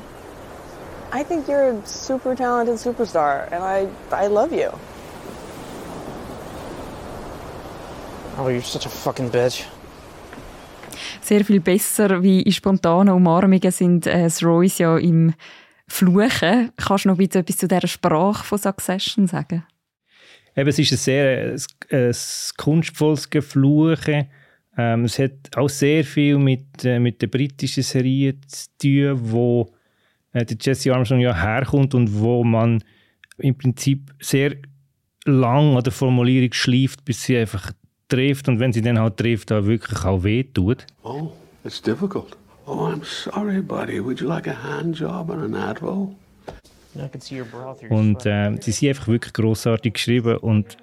I 1.15 1.23
think 1.23 1.47
you're 1.47 1.69
a 1.69 1.87
super 1.87 2.35
talented 2.35 2.79
superstar 2.79 3.47
and 3.53 3.63
I, 3.63 3.87
I 4.11 4.29
love 4.29 4.51
you. 4.51 4.71
Oh, 8.39 8.49
you're 8.49 8.63
such 8.63 8.87
a 8.87 8.89
fucking 8.89 9.31
bitch. 9.31 9.67
Sehr 11.21 11.45
viel 11.45 11.61
besser 11.61 12.23
wie 12.23 12.41
in 12.41 12.53
spontanen 12.53 13.15
Umarmungen 13.15 13.71
sind 13.71 14.07
äh, 14.07 14.29
Royce 14.43 14.79
ja 14.79 14.97
im 14.97 15.35
Fluchen. 15.87 16.73
Kannst 16.79 17.05
du 17.05 17.11
noch 17.11 17.19
bitte 17.19 17.41
etwas 17.41 17.59
zu 17.59 17.69
dieser 17.69 17.87
Sprache 17.87 18.45
von 18.45 18.59
Succession 18.59 19.27
sagen? 19.27 19.65
Eben, 20.57 20.69
es 20.69 20.79
ist 20.79 20.93
ein 20.93 20.99
sehr 20.99 21.53
ein, 21.53 21.61
ein 21.91 22.15
kunstvolles 22.57 23.29
Gefluchen. 23.29 24.31
Ähm, 24.79 25.05
es 25.05 25.19
hat 25.19 25.57
auch 25.57 25.69
sehr 25.69 26.05
viel 26.05 26.39
mit, 26.39 26.85
äh, 26.85 26.99
mit 26.99 27.21
der 27.21 27.27
britischen 27.27 27.83
Serie 27.83 28.41
zu 28.47 28.67
tun, 28.81 29.19
wo 29.31 29.73
äh, 30.33 30.45
der 30.45 30.57
Jesse 30.61 30.93
Armstrong 30.93 31.21
ja 31.21 31.35
herkommt 31.35 31.95
und 31.95 32.19
wo 32.19 32.45
man 32.45 32.83
im 33.39 33.57
Prinzip 33.57 34.13
sehr 34.21 34.57
lang 35.25 35.77
an 35.77 35.83
der 35.83 35.93
Formulierung 35.93 36.53
schleift, 36.53 37.05
bis 37.05 37.23
sie 37.25 37.37
einfach 37.37 37.73
trifft 38.09 38.49
und 38.49 38.61
wenn 38.61 38.73
sie 38.73 38.83
dann 38.83 38.99
halt 38.99 39.17
trifft, 39.17 39.53
auch 39.53 39.65
wirklich 39.65 40.05
auch 40.05 40.23
wehtut. 40.23 40.87
Oh, 41.03 41.33
it's 41.65 41.81
difficult. 41.81 42.37
Oh, 42.67 42.89
I'm 42.89 43.05
sorry, 43.05 43.61
buddy. 43.61 44.05
Would 44.05 44.21
you 44.21 44.29
like 44.29 44.47
a 44.47 44.55
hand 44.55 44.99
job 44.99 45.31
and 45.31 45.43
an 45.43 45.55
Advil? 45.55 46.15
Und 47.89 48.27
äh, 48.27 48.57
sie 48.61 48.71
sind 48.71 48.91
einfach 48.91 49.09
wirklich 49.09 49.33
grossartig 49.33 49.95
geschrieben 49.95 50.37
und 50.39 50.77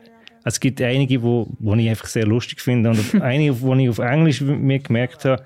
es 0.44 0.60
gibt 0.60 0.82
einige, 0.82 1.22
wo, 1.22 1.48
wo 1.60 1.76
ich 1.76 1.88
einfach 1.88 2.08
sehr 2.08 2.26
lustig 2.26 2.62
finde 2.62 2.90
und 2.90 3.22
einige, 3.22 3.62
wo 3.62 3.76
ich 3.76 3.90
auf 3.90 4.00
Englisch 4.00 4.42
mir 4.42 4.80
gemerkt 4.80 5.26
habe, 5.26 5.44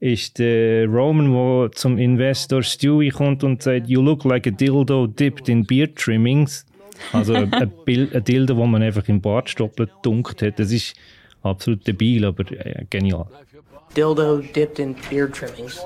ist 0.00 0.38
der 0.38 0.86
Roman, 0.86 1.32
der 1.32 1.72
zum 1.72 1.98
Investor 1.98 2.62
Stewie 2.62 3.10
kommt 3.10 3.42
und 3.42 3.62
sagt, 3.62 3.88
you 3.88 4.00
look 4.00 4.24
like 4.24 4.46
a 4.46 4.50
dildo 4.50 5.06
dipped 5.06 5.48
in 5.48 5.64
beard 5.64 5.96
trimmings. 5.96 6.64
Also 7.12 7.34
ein, 7.34 7.72
Dildo, 7.86 8.56
wo 8.56 8.66
man 8.66 8.82
einfach 8.82 9.08
im 9.08 9.20
Bartstoppel 9.20 9.88
dunkt 10.02 10.42
hat. 10.42 10.58
Das 10.58 10.72
ist 10.72 10.94
absolut 11.42 11.86
debil, 11.86 12.24
aber 12.24 12.50
äh, 12.52 12.84
genial. 12.90 13.26
Dildo 13.96 14.38
dipped 14.38 14.78
in 14.78 14.94
beard 15.10 15.34
trimmings. 15.34 15.80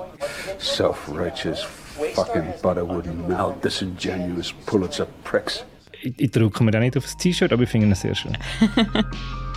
Self-righteous 0.59 1.65
fucking 2.13 2.53
butterwood 2.61 3.05
mouth, 3.27 3.61
disingenuous 3.61 4.53
Pulitzer 4.65 5.07
pricks. 5.23 5.65
Ich, 6.01 6.13
ich 6.17 6.31
drücke 6.31 6.63
mir 6.63 6.71
da 6.71 6.79
nicht 6.79 6.97
aufs 6.97 7.15
T-Shirt, 7.17 7.53
aber 7.53 7.63
ich 7.63 7.69
finde 7.69 7.91
es 7.91 8.01
sehr 8.01 8.15
schön. 8.15 8.37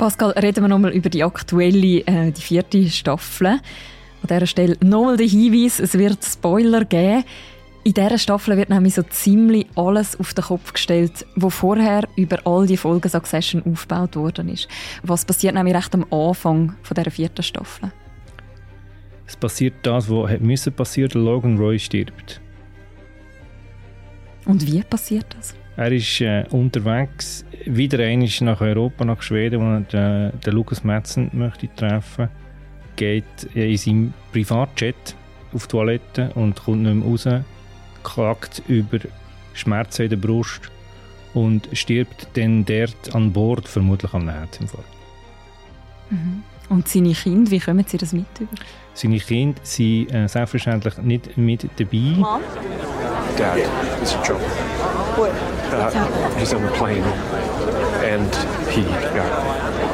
Pascal, 0.00 0.30
reden 0.30 0.64
wir 0.64 0.68
nochmal 0.68 0.92
über 0.92 1.10
die 1.10 1.22
aktuelle, 1.22 1.98
äh, 2.06 2.32
die 2.32 2.40
vierte 2.40 2.88
Staffel. 2.88 3.48
An 3.48 3.60
dieser 4.26 4.46
Stelle 4.46 4.76
nochmal 4.82 5.18
der 5.18 5.26
Hinweis, 5.26 5.78
es 5.78 5.92
wird 5.92 6.24
Spoiler 6.24 6.86
geben. 6.86 7.22
In 7.84 7.92
dieser 7.92 8.16
Staffel 8.16 8.56
wird 8.56 8.70
nämlich 8.70 8.94
so 8.94 9.02
ziemlich 9.02 9.66
alles 9.76 10.18
auf 10.18 10.32
den 10.32 10.44
Kopf 10.44 10.72
gestellt, 10.72 11.26
was 11.36 11.52
vorher 11.52 12.08
über 12.16 12.38
all 12.46 12.66
die 12.66 12.78
Folgen 12.78 13.10
Succession 13.10 13.62
aufgebaut 13.70 14.16
worden 14.16 14.48
ist. 14.48 14.68
Was 15.02 15.26
passiert 15.26 15.52
nämlich 15.52 15.74
recht 15.74 15.94
am 15.94 16.06
Anfang 16.10 16.76
von 16.82 16.94
dieser 16.94 17.10
vierten 17.10 17.42
Staffel? 17.42 17.92
Es 19.26 19.36
passiert 19.36 19.74
das, 19.82 20.08
was 20.08 20.30
hätte 20.30 20.44
müssen 20.44 20.72
passieren. 20.72 21.22
Logan 21.22 21.58
Roy 21.58 21.78
stirbt. 21.78 22.40
Und 24.46 24.66
wie 24.66 24.82
passiert 24.82 25.26
das? 25.36 25.54
Er 25.76 25.92
ist 25.92 26.20
äh, 26.20 26.44
unterwegs, 26.50 27.44
wieder 27.64 28.00
einmal 28.00 28.28
nach 28.40 28.60
Europa, 28.60 29.04
nach 29.04 29.22
Schweden, 29.22 29.60
wo 29.60 29.64
er 29.64 29.80
den, 29.80 30.40
den 30.40 30.52
Lucas 30.54 30.84
Madsen 30.84 31.30
möchte 31.32 31.68
treffen 31.74 32.28
geht 32.96 33.44
in 33.54 33.76
seinem 33.78 34.14
Privatjet 34.30 35.16
auf 35.54 35.66
die 35.66 35.70
Toilette 35.70 36.30
und 36.34 36.62
kommt 36.62 36.82
nicht 36.82 36.94
mehr 36.94 37.06
raus 37.06 37.26
klagt 38.02 38.62
über 38.68 38.98
Schmerzen 39.54 40.02
in 40.02 40.10
der 40.10 40.16
Brust 40.16 40.70
und 41.34 41.68
stirbt 41.72 42.28
dann 42.34 42.64
dort 42.64 43.14
an 43.14 43.32
Bord, 43.32 43.68
vermutlich 43.68 44.12
am 44.12 44.28
Herzinfarkt. 44.28 44.86
Mhm. 46.10 46.42
Und 46.68 46.88
seine 46.88 47.12
Kinder, 47.12 47.50
wie 47.50 47.58
kommen 47.58 47.84
sie 47.86 47.98
das 47.98 48.12
mit? 48.12 48.26
Über? 48.38 48.50
Seine 48.94 49.18
Kinder 49.18 49.60
sind 49.62 50.12
äh, 50.12 50.28
selbstverständlich 50.28 50.98
nicht 50.98 51.36
mit 51.36 51.68
dabei. 51.76 52.16
Mom? 52.16 52.40
Dad, 53.36 53.58
it's 54.00 54.14
a 54.14 54.22
joke. 54.22 54.40
What? 55.16 55.59
Uh, 55.80 56.38
he's 56.38 56.52
on 56.52 56.62
the 56.62 56.70
plane 56.72 57.04
and 58.02 58.34
he 58.70 58.82
got, 59.14 59.30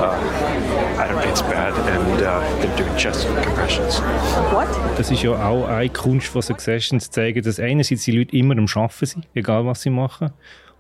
uh, 0.01 0.17
I 0.99 1.07
don't 1.07 1.17
know, 1.17 1.31
it's 1.31 1.43
bad 1.43 1.75
and 1.75 2.23
uh, 2.23 2.41
they're 2.61 2.77
doing 2.77 2.97
chest 2.97 3.27
compressions. 3.43 4.01
What? 4.53 4.69
Das 4.97 5.11
ist 5.11 5.23
ja 5.23 5.33
auch 5.33 5.69
eine 5.69 5.91
Kunst 5.91 6.29
von 6.29 6.41
Succession, 6.41 6.99
zu 6.99 7.11
zeigen, 7.11 7.43
dass 7.43 7.61
einerseits 7.61 8.05
die 8.05 8.13
Leute 8.13 8.37
immer 8.37 8.57
am 8.57 8.67
Arbeiten 8.75 9.07
sind, 9.07 9.29
egal 9.35 9.67
was 9.67 9.83
sie 9.83 9.91
machen. 9.91 10.31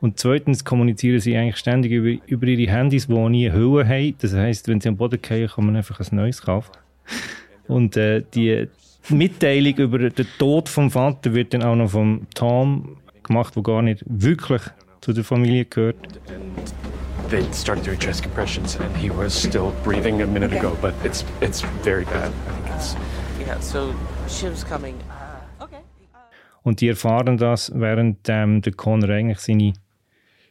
Und 0.01 0.19
zweitens 0.19 0.65
kommunizieren 0.65 1.21
sie 1.21 1.37
eigentlich 1.37 1.57
ständig 1.57 1.93
über, 1.93 2.23
über 2.27 2.47
ihre 2.47 2.71
Handys, 2.71 3.07
die 3.07 3.15
nie 3.15 3.51
Höhe 3.51 3.87
haben. 3.87 4.15
Das 4.21 4.35
heisst, 4.35 4.69
wenn 4.69 4.81
sie 4.81 4.89
am 4.89 4.97
Boden 4.97 5.19
fallen, 5.23 5.49
kann 5.49 5.67
man 5.67 5.77
einfach 5.77 6.01
ein 6.01 6.17
neues 6.17 6.43
kaufen. 6.43 6.73
Und 7.67 7.97
äh, 7.97 8.23
die 8.35 8.69
Mitteilung 9.09 9.75
über 9.77 9.99
den 9.99 10.27
Tod 10.39 10.69
vom 10.69 10.91
Vater 10.91 11.35
wird 11.35 11.55
dann 11.55 11.63
auch 11.63 11.77
noch 11.77 11.91
vom 11.91 12.27
Tom 12.35 12.97
gemacht, 13.23 13.57
der 13.57 13.63
gar 13.63 13.83
nicht 13.83 14.03
wirklich 14.07 14.63
zu 15.07 15.13
der 15.13 15.23
Familie 15.23 15.65
gehört. 15.65 15.95
They 17.31 17.45
started 17.53 17.87
doing 17.87 17.99
chest 18.01 18.25
compressions 18.25 18.77
and 18.81 18.97
he 18.97 19.09
was 19.09 19.33
still 19.33 19.73
breathing 19.85 20.21
a 20.21 20.27
minute 20.27 20.53
ago, 20.53 20.77
but 20.83 20.95
it's 21.05 21.25
it's 21.41 21.63
very 21.85 22.05
bad. 22.05 22.33
I 22.49 22.53
think 22.53 22.75
it's 22.75 22.97
Yeah, 23.39 23.61
so 23.61 23.95
Shiv's 24.29 24.65
coming. 24.65 24.97
Und 26.65 26.81
die 26.81 26.89
erfahren 26.89 27.37
das, 27.37 27.71
während 27.73 28.29
ähm, 28.29 28.61
der 28.61 28.73
Connor 28.73 29.11
eigentlich 29.11 29.39
seine, 29.39 29.75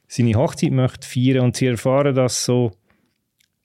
seine 0.08 0.36
Hochzeit 0.36 0.72
möchte 0.72 1.06
feiern. 1.06 1.44
Und 1.44 1.58
sie 1.58 1.66
erfahren 1.66 2.16
das 2.16 2.46
so 2.46 2.72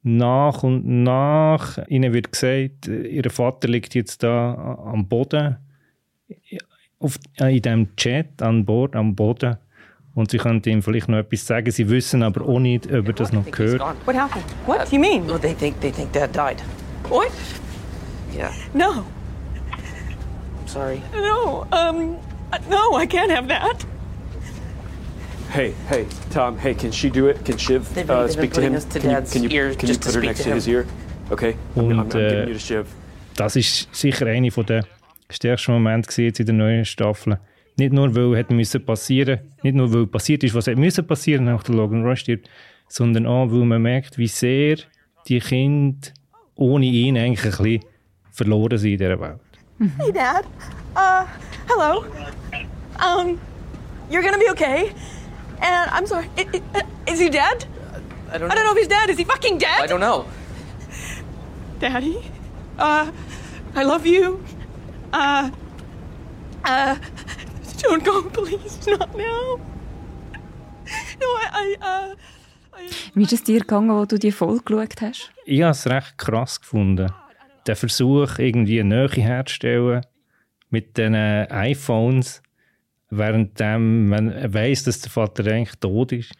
nach 0.02 0.64
und 0.64 1.04
nach. 1.04 1.78
Ihnen 1.86 2.12
wird 2.12 2.32
gesagt, 2.32 2.88
ihr 2.88 3.30
Vater 3.30 3.68
liegt 3.68 3.94
jetzt 3.94 4.24
da 4.24 4.76
am 4.84 5.06
Boden, 5.06 5.58
auf, 6.98 7.20
in 7.38 7.62
dem 7.62 7.94
Chat 7.94 8.42
an 8.42 8.64
Bord, 8.64 8.96
am 8.96 9.14
Boden. 9.14 9.56
Und 10.14 10.30
sie 10.30 10.38
können 10.38 10.62
ihm 10.64 10.82
vielleicht 10.82 11.08
noch 11.08 11.18
etwas 11.18 11.46
sagen. 11.46 11.70
Sie 11.70 11.88
wissen 11.88 12.22
aber 12.22 12.46
auch 12.46 12.58
nicht, 12.58 12.86
ob 12.86 13.06
er 13.06 13.12
das 13.12 13.32
noch 13.32 13.44
hört. 13.56 13.80
What 14.04 14.16
happened? 14.16 14.44
What 14.66 14.90
do 14.90 14.96
you 14.96 15.00
mean? 15.00 15.26
Well, 15.26 15.38
they 15.38 15.54
think 15.54 15.80
they 15.80 15.90
think 15.92 16.12
Dad 16.12 16.34
died. 16.34 16.62
What? 17.08 17.30
Yeah. 18.32 18.52
No, 18.74 19.04
I'm 20.60 20.66
sorry. 20.66 21.02
no, 21.12 21.66
um, 21.72 22.16
no, 22.68 22.96
I 22.96 23.06
can't 23.06 23.30
have 23.30 23.48
that. 23.48 23.84
Hey, 25.50 25.74
hey, 25.88 26.06
Tom. 26.30 26.56
Hey, 26.58 26.74
can 26.74 26.92
she 26.92 27.10
do 27.10 27.26
it? 27.26 27.44
Can 27.44 27.58
Shiv 27.58 27.82
uh, 28.08 28.28
speak 28.28 28.52
to 28.52 28.60
him? 28.60 28.78
to 28.78 29.00
can 29.00 29.10
you, 29.10 29.20
can 29.22 29.42
you, 29.42 29.74
can 29.74 29.88
you 29.88 29.98
put 29.98 30.14
her 30.14 30.22
next 30.22 30.44
to 30.44 30.44
to 30.44 30.54
his 30.54 30.68
ear? 30.68 30.86
Okay. 31.32 31.56
I'm, 31.74 31.90
I'm, 31.90 31.90
I'm 31.90 32.00
Und 32.00 32.12
giving 32.12 32.26
äh, 32.26 32.46
you 32.46 32.54
to 32.54 32.60
Shiv. 32.60 32.86
das 33.36 33.56
ist 33.56 33.88
sicher 33.92 34.26
einer 34.26 34.50
der 34.50 34.84
stärksten 35.28 35.72
Momente 35.72 36.22
in 36.22 36.32
der 36.32 36.54
neuen 36.54 36.84
Staffel. 36.84 37.38
Nicht 37.76 37.92
nur, 37.92 38.14
weil 38.14 38.36
hätte 38.36 38.52
müssen 38.54 38.84
passieren, 38.84 39.40
nicht 39.62 39.74
nur, 39.74 39.92
weil 39.92 40.06
passiert 40.06 40.44
ist, 40.44 40.54
was 40.54 40.66
hätte 40.66 40.78
müssen 40.80 41.06
passieren, 41.06 41.44
nach 41.44 41.62
der 41.62 41.74
Logan 41.74 42.16
stirbt, 42.16 42.48
sondern 42.88 43.26
auch, 43.26 43.46
weil 43.50 43.64
man 43.64 43.80
merkt, 43.82 44.18
wie 44.18 44.26
sehr 44.28 44.76
die 45.28 45.38
Kinder 45.40 46.08
ohne 46.56 46.84
ihn 46.86 47.16
eigentlich 47.16 47.44
ein 47.44 47.50
bisschen 47.50 47.84
verloren 48.32 48.76
sind 48.78 48.92
in 48.92 48.98
dieser 48.98 49.20
Welt. 49.20 49.40
Hey, 49.98 50.12
Dad. 50.12 50.44
Uh, 50.94 51.24
hello. 51.68 52.04
Um, 52.98 53.38
you're 54.10 54.22
gonna 54.22 54.36
be 54.36 54.50
okay. 54.50 54.90
And 55.60 55.90
I'm 55.92 56.06
sorry. 56.06 56.26
i- 56.36 56.42
i- 56.56 56.62
uh, 56.78 57.12
Is 57.12 57.18
he 57.20 57.30
dead? 57.30 57.66
I 58.32 58.38
don't 58.38 58.50
I 58.52 58.54
don't 58.54 58.64
know 58.64 58.72
if 58.72 58.78
he's 58.78 58.88
dead. 58.88 59.08
Is 59.08 59.16
he 59.18 59.24
fucking 59.24 59.58
dead? 59.58 59.80
I 59.82 59.86
don't 59.86 60.00
know. 60.00 60.26
Daddy. 61.80 62.18
Uh, 62.78 63.10
I 63.74 63.82
love 63.84 64.04
you. 64.06 64.40
Uh, 65.12 65.50
uh, 66.64 66.96
don't 67.82 68.04
go, 68.04 68.22
please. 68.30 68.90
Not 68.90 69.16
now. 69.16 69.58
No, 71.20 71.26
I, 71.26 71.76
I, 71.80 72.12
uh, 72.12 72.16
Wie 73.14 73.22
ist 73.22 73.32
es 73.32 73.44
dir 73.44 73.60
gegangen, 73.60 73.90
als 73.90 74.08
du 74.08 74.18
die 74.18 74.32
Folge 74.32 74.62
geschaut 74.64 75.00
hast? 75.00 75.30
Ich 75.44 75.62
habe 75.62 75.72
es 75.72 75.86
recht 75.86 76.18
krass 76.18 76.60
gefunden. 76.60 77.12
Der 77.66 77.76
Versuch, 77.76 78.38
irgendwie 78.38 78.80
eine 78.80 79.06
Nähe 79.06 79.22
herzustellen 79.22 80.04
mit 80.70 80.96
den 80.96 81.14
iPhones, 81.14 82.42
während 83.10 83.58
man 83.58 84.52
weiß, 84.52 84.84
dass 84.84 85.00
der 85.00 85.10
Vater 85.10 85.46
eigentlich 85.46 85.76
tot 85.78 86.12
ist, 86.12 86.32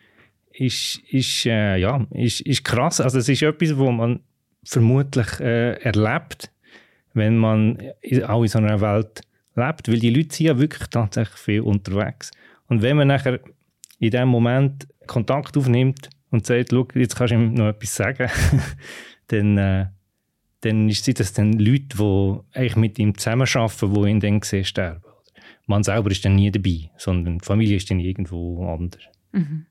ist, 0.53 1.01
ist, 1.11 1.47
äh, 1.47 1.77
ja, 1.77 2.07
ist, 2.11 2.41
ist 2.41 2.65
krass. 2.65 3.01
Also 3.01 3.19
es 3.19 3.29
ist 3.29 3.43
etwas, 3.43 3.77
wo 3.77 3.91
man 3.91 4.21
vermutlich 4.65 5.41
äh, 5.41 5.73
erlebt, 5.83 6.51
wenn 7.15 7.37
man 7.39 7.79
auch 8.27 8.43
in 8.43 8.49
so 8.49 8.59
einer 8.59 8.81
Welt 8.81 9.23
lebt, 9.61 9.89
weil 9.89 9.99
die 9.99 10.11
Leute 10.11 10.35
sind 10.35 10.47
ja 10.47 10.59
wirklich 10.59 10.89
tatsächlich 10.89 11.39
viel 11.39 11.61
unterwegs. 11.61 12.31
Und 12.69 12.83
wenn 12.83 12.97
man 12.97 13.09
nachher 13.09 13.41
in 13.99 14.11
dem 14.11 14.29
Moment 14.29 14.89
Kontakt 15.07 15.57
aufnimmt 15.57 16.09
und 16.31 16.47
sagt, 16.47 16.71
«Schau, 16.71 16.87
jetzt 16.95 17.17
kannst 17.17 17.33
du 17.33 17.37
ihm 17.37 17.55
noch 17.55 17.69
etwas 17.69 17.95
sagen, 17.95 18.31
dann, 19.29 19.59
äh, 19.59 19.87
dann 20.61 20.89
ist 20.89 21.05
sind 21.05 21.21
das 21.21 21.33
dann 21.33 21.53
Leute, 21.55 21.97
die 21.97 22.59
eigentlich 22.59 22.77
mit 22.77 22.99
ihm 22.99 23.17
zusammenarbeiten, 23.17 23.95
die 23.95 24.11
ihn 24.11 24.21
dann 24.21 24.43
sehen 24.43 24.65
sterben. 24.65 25.03
Man 25.67 25.83
selber 25.83 26.11
ist 26.11 26.25
dann 26.25 26.37
nie 26.37 26.51
dabei, 26.51 26.91
sondern 26.97 27.39
die 27.39 27.45
Familie 27.45 27.77
ist 27.77 27.91
dann 27.91 28.01
irgendwo 28.01 28.67
anders. 28.67 29.03
Mhm. 29.33 29.67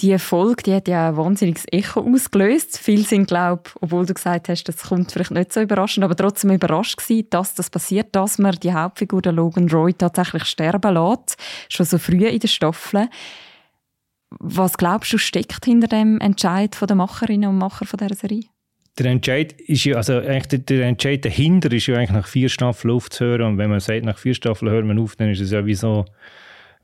Die 0.00 0.18
Folge 0.18 0.62
die 0.62 0.74
hat 0.74 0.88
ja 0.88 1.10
ein 1.10 1.16
wahnsinniges 1.16 1.66
Echo 1.70 2.00
ausgelöst. 2.00 2.78
Viele 2.78 3.02
sind, 3.02 3.26
glaube 3.26 3.70
obwohl 3.80 4.06
du 4.06 4.14
gesagt 4.14 4.48
hast, 4.48 4.64
das 4.64 4.88
kommt 4.88 5.12
vielleicht 5.12 5.30
nicht 5.30 5.52
so 5.52 5.60
überraschend, 5.60 6.04
aber 6.04 6.16
trotzdem 6.16 6.50
überrascht 6.50 6.96
gewesen, 6.96 7.26
dass 7.30 7.54
das 7.54 7.68
passiert, 7.68 8.14
dass 8.16 8.38
man 8.38 8.56
die 8.56 8.72
Hauptfigur, 8.72 9.20
der 9.20 9.32
Logan 9.32 9.68
Roy, 9.68 9.92
tatsächlich 9.92 10.44
sterben 10.44 10.94
lässt. 10.94 11.36
Schon 11.68 11.86
so 11.86 11.98
früh 11.98 12.26
in 12.26 12.38
der 12.38 12.48
Staffel. 12.48 13.08
Was 14.30 14.76
glaubst 14.78 15.12
du, 15.12 15.18
steckt 15.18 15.64
hinter 15.64 15.88
dem 15.88 16.20
Entscheid 16.20 16.76
der 16.80 16.96
Macherinnen 16.96 17.50
und 17.50 17.58
Macher 17.58 17.86
von 17.86 17.98
dieser 17.98 18.14
Serie? 18.14 18.44
Der 18.98 19.06
Entscheid 19.06 19.52
ist 19.52 19.84
ja, 19.84 19.96
also 19.96 20.18
eigentlich 20.18 20.48
der, 20.48 20.58
der 20.58 20.86
Entscheid 20.86 21.24
dahinter 21.24 21.70
ist 21.72 21.86
ja 21.86 21.96
eigentlich 21.96 22.10
nach 22.10 22.26
vier 22.26 22.48
Staffeln 22.48 22.92
aufzuhören. 22.92 23.42
Und 23.42 23.58
wenn 23.58 23.70
man 23.70 23.80
sagt, 23.80 24.04
nach 24.04 24.18
vier 24.18 24.34
Staffeln 24.34 24.70
hört 24.70 24.84
man 24.84 24.98
auf, 24.98 25.14
dann 25.16 25.30
ist 25.30 25.40
es 25.40 25.52
ja 25.52 25.64
wie 25.64 25.74
so, 25.74 26.04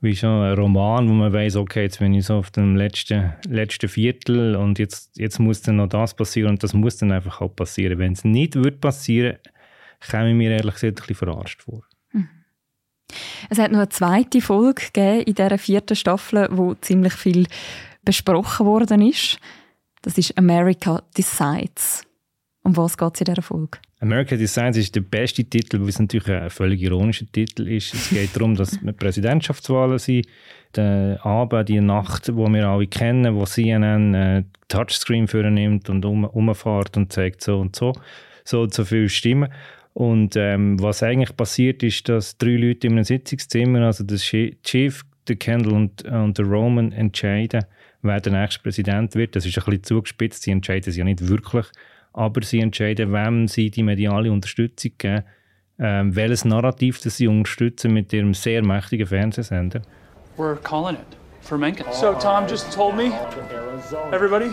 wie 0.05 0.15
so 0.15 0.27
ein 0.27 0.53
Roman, 0.53 1.09
wo 1.09 1.13
man 1.13 1.33
weiß, 1.33 1.57
okay, 1.57 1.83
jetzt 1.83 1.99
bin 1.99 2.13
ich 2.13 2.25
so 2.25 2.35
auf 2.35 2.51
dem 2.51 2.77
letzten, 2.77 3.33
letzten 3.49 3.89
Viertel 3.89 4.55
und 4.55 4.79
jetzt, 4.79 5.17
jetzt 5.17 5.39
muss 5.39 5.61
dann 5.61 5.77
noch 5.77 5.89
das 5.89 6.13
passieren 6.13 6.51
und 6.51 6.63
das 6.63 6.73
muss 6.73 6.97
dann 6.97 7.11
einfach 7.11 7.41
auch 7.41 7.53
passieren. 7.53 7.99
Wenn 7.99 8.13
es 8.13 8.23
nicht 8.23 8.55
wird 8.55 8.79
passieren, 8.79 9.37
käme 9.99 10.29
ich 10.29 10.35
mir 10.35 10.51
ehrlich 10.51 10.75
gesagt 10.75 11.01
ein 11.01 11.07
bisschen 11.07 11.15
verarscht 11.15 11.63
vor. 11.63 11.83
Es 13.49 13.59
hat 13.59 13.71
noch 13.71 13.79
eine 13.79 13.89
zweite 13.89 14.41
Folge 14.41 14.85
gegeben 14.85 15.21
in 15.23 15.35
dieser 15.35 15.57
vierten 15.57 15.95
Staffel, 15.95 16.47
wo 16.51 16.73
ziemlich 16.75 17.13
viel 17.13 17.47
besprochen 18.03 18.65
worden 18.65 19.01
ist. 19.01 19.39
Das 20.01 20.17
ist 20.17 20.37
America 20.37 21.03
Decides. 21.17 22.03
Um 22.63 22.75
was 22.77 22.97
geht 22.97 23.15
es 23.15 23.21
in 23.21 23.25
dieser 23.25 23.41
Folge? 23.41 23.79
America 24.05 24.35
Designs 24.35 24.77
ist 24.77 24.95
der 24.95 25.01
beste 25.01 25.43
Titel, 25.43 25.81
weil 25.81 25.89
es 25.89 25.97
natürlich 25.97 26.29
ein 26.29 26.51
völlig 26.51 26.79
ironischer 26.83 27.25
Titel 27.31 27.67
ist. 27.67 27.91
Es 27.95 28.11
geht 28.11 28.35
darum, 28.35 28.53
dass 28.53 28.77
Präsidentschaftswahlen 28.97 29.97
sind. 29.97 30.27
Der 30.75 31.25
Abend, 31.25 31.69
die 31.69 31.81
Nacht, 31.81 32.27
die 32.27 32.35
wir 32.35 32.67
alle 32.67 32.85
kennen, 32.85 33.35
wo 33.35 33.45
CNN 33.45 34.13
äh, 34.13 34.43
Touchscreen 34.67 35.25
nimmt 35.51 35.89
und 35.89 36.05
um, 36.05 36.23
umfährt 36.23 36.95
und 36.97 37.11
zeigt 37.11 37.41
so 37.41 37.59
und 37.59 37.75
so, 37.75 37.93
so 38.43 38.61
und 38.61 38.75
so 38.75 38.85
viele 38.85 39.09
Stimmen. 39.09 39.51
Und 39.93 40.35
ähm, 40.35 40.79
was 40.79 41.01
eigentlich 41.01 41.35
passiert 41.35 41.81
ist, 41.81 42.07
dass 42.07 42.37
drei 42.37 42.57
Leute 42.57 42.85
in 42.85 42.93
einem 42.93 43.05
Sitzungszimmer, 43.05 43.87
also 43.87 44.03
der 44.03 44.17
Chi- 44.17 44.55
Chief, 44.63 45.01
der 45.27 45.37
Kendall 45.37 45.73
und, 45.73 46.03
und 46.03 46.37
der 46.37 46.45
Roman 46.45 46.91
entscheiden, 46.91 47.65
wer 48.03 48.21
der 48.21 48.33
nächste 48.33 48.61
Präsident 48.61 49.15
wird. 49.15 49.35
Das 49.35 49.47
ist 49.47 49.57
ein 49.57 49.63
bisschen 49.65 49.83
zugespitzt, 49.83 50.43
sie 50.43 50.51
entscheiden 50.51 50.91
es 50.91 50.95
ja 50.95 51.03
nicht 51.03 51.27
wirklich, 51.27 51.65
aber 52.15 52.41
sie 52.43 52.61
entscheiden, 52.61 53.11
wem 53.11 53.47
sie 53.47 53.69
die 53.69 53.83
mediale 53.83 54.31
Unterstützung 54.31 54.91
geben, 54.97 55.23
ähm, 55.77 56.15
welches 56.15 56.45
Narrativ 56.45 57.01
das 57.01 57.17
sie 57.17 57.27
unterstützen 57.27 57.93
mit 57.93 58.13
ihrem 58.13 58.33
sehr 58.33 58.63
mächtigen 58.63 59.05
Fernsehsender. 59.05 59.81
We're 60.37 60.55
calling 60.55 60.95
it 60.95 61.17
for 61.41 61.57
Mencken. 61.57 61.85
So 61.91 62.13
Tom 62.13 62.47
just 62.47 62.71
told 62.71 62.95
me, 62.95 63.11
everybody, 64.13 64.49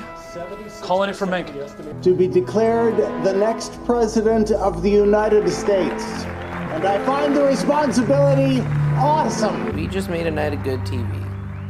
calling 0.83 1.11
it 1.11 1.16
for 1.16 1.27
Mencken. 1.27 1.55
to 2.03 2.14
be 2.14 2.27
declared 2.27 2.96
the 3.22 3.33
next 3.33 3.72
president 3.87 4.51
of 4.51 4.83
the 4.83 4.90
United 4.90 5.48
States. 5.48 6.27
And 6.75 6.85
I 6.85 6.98
find 7.05 7.37
the 7.37 7.44
responsibility 7.44 8.61
awesome. 8.98 9.72
We 9.77 9.87
just 9.87 10.11
made 10.11 10.27
a 10.27 10.31
night 10.31 10.55
of 10.55 10.64
good 10.64 10.81
TV. 10.85 11.07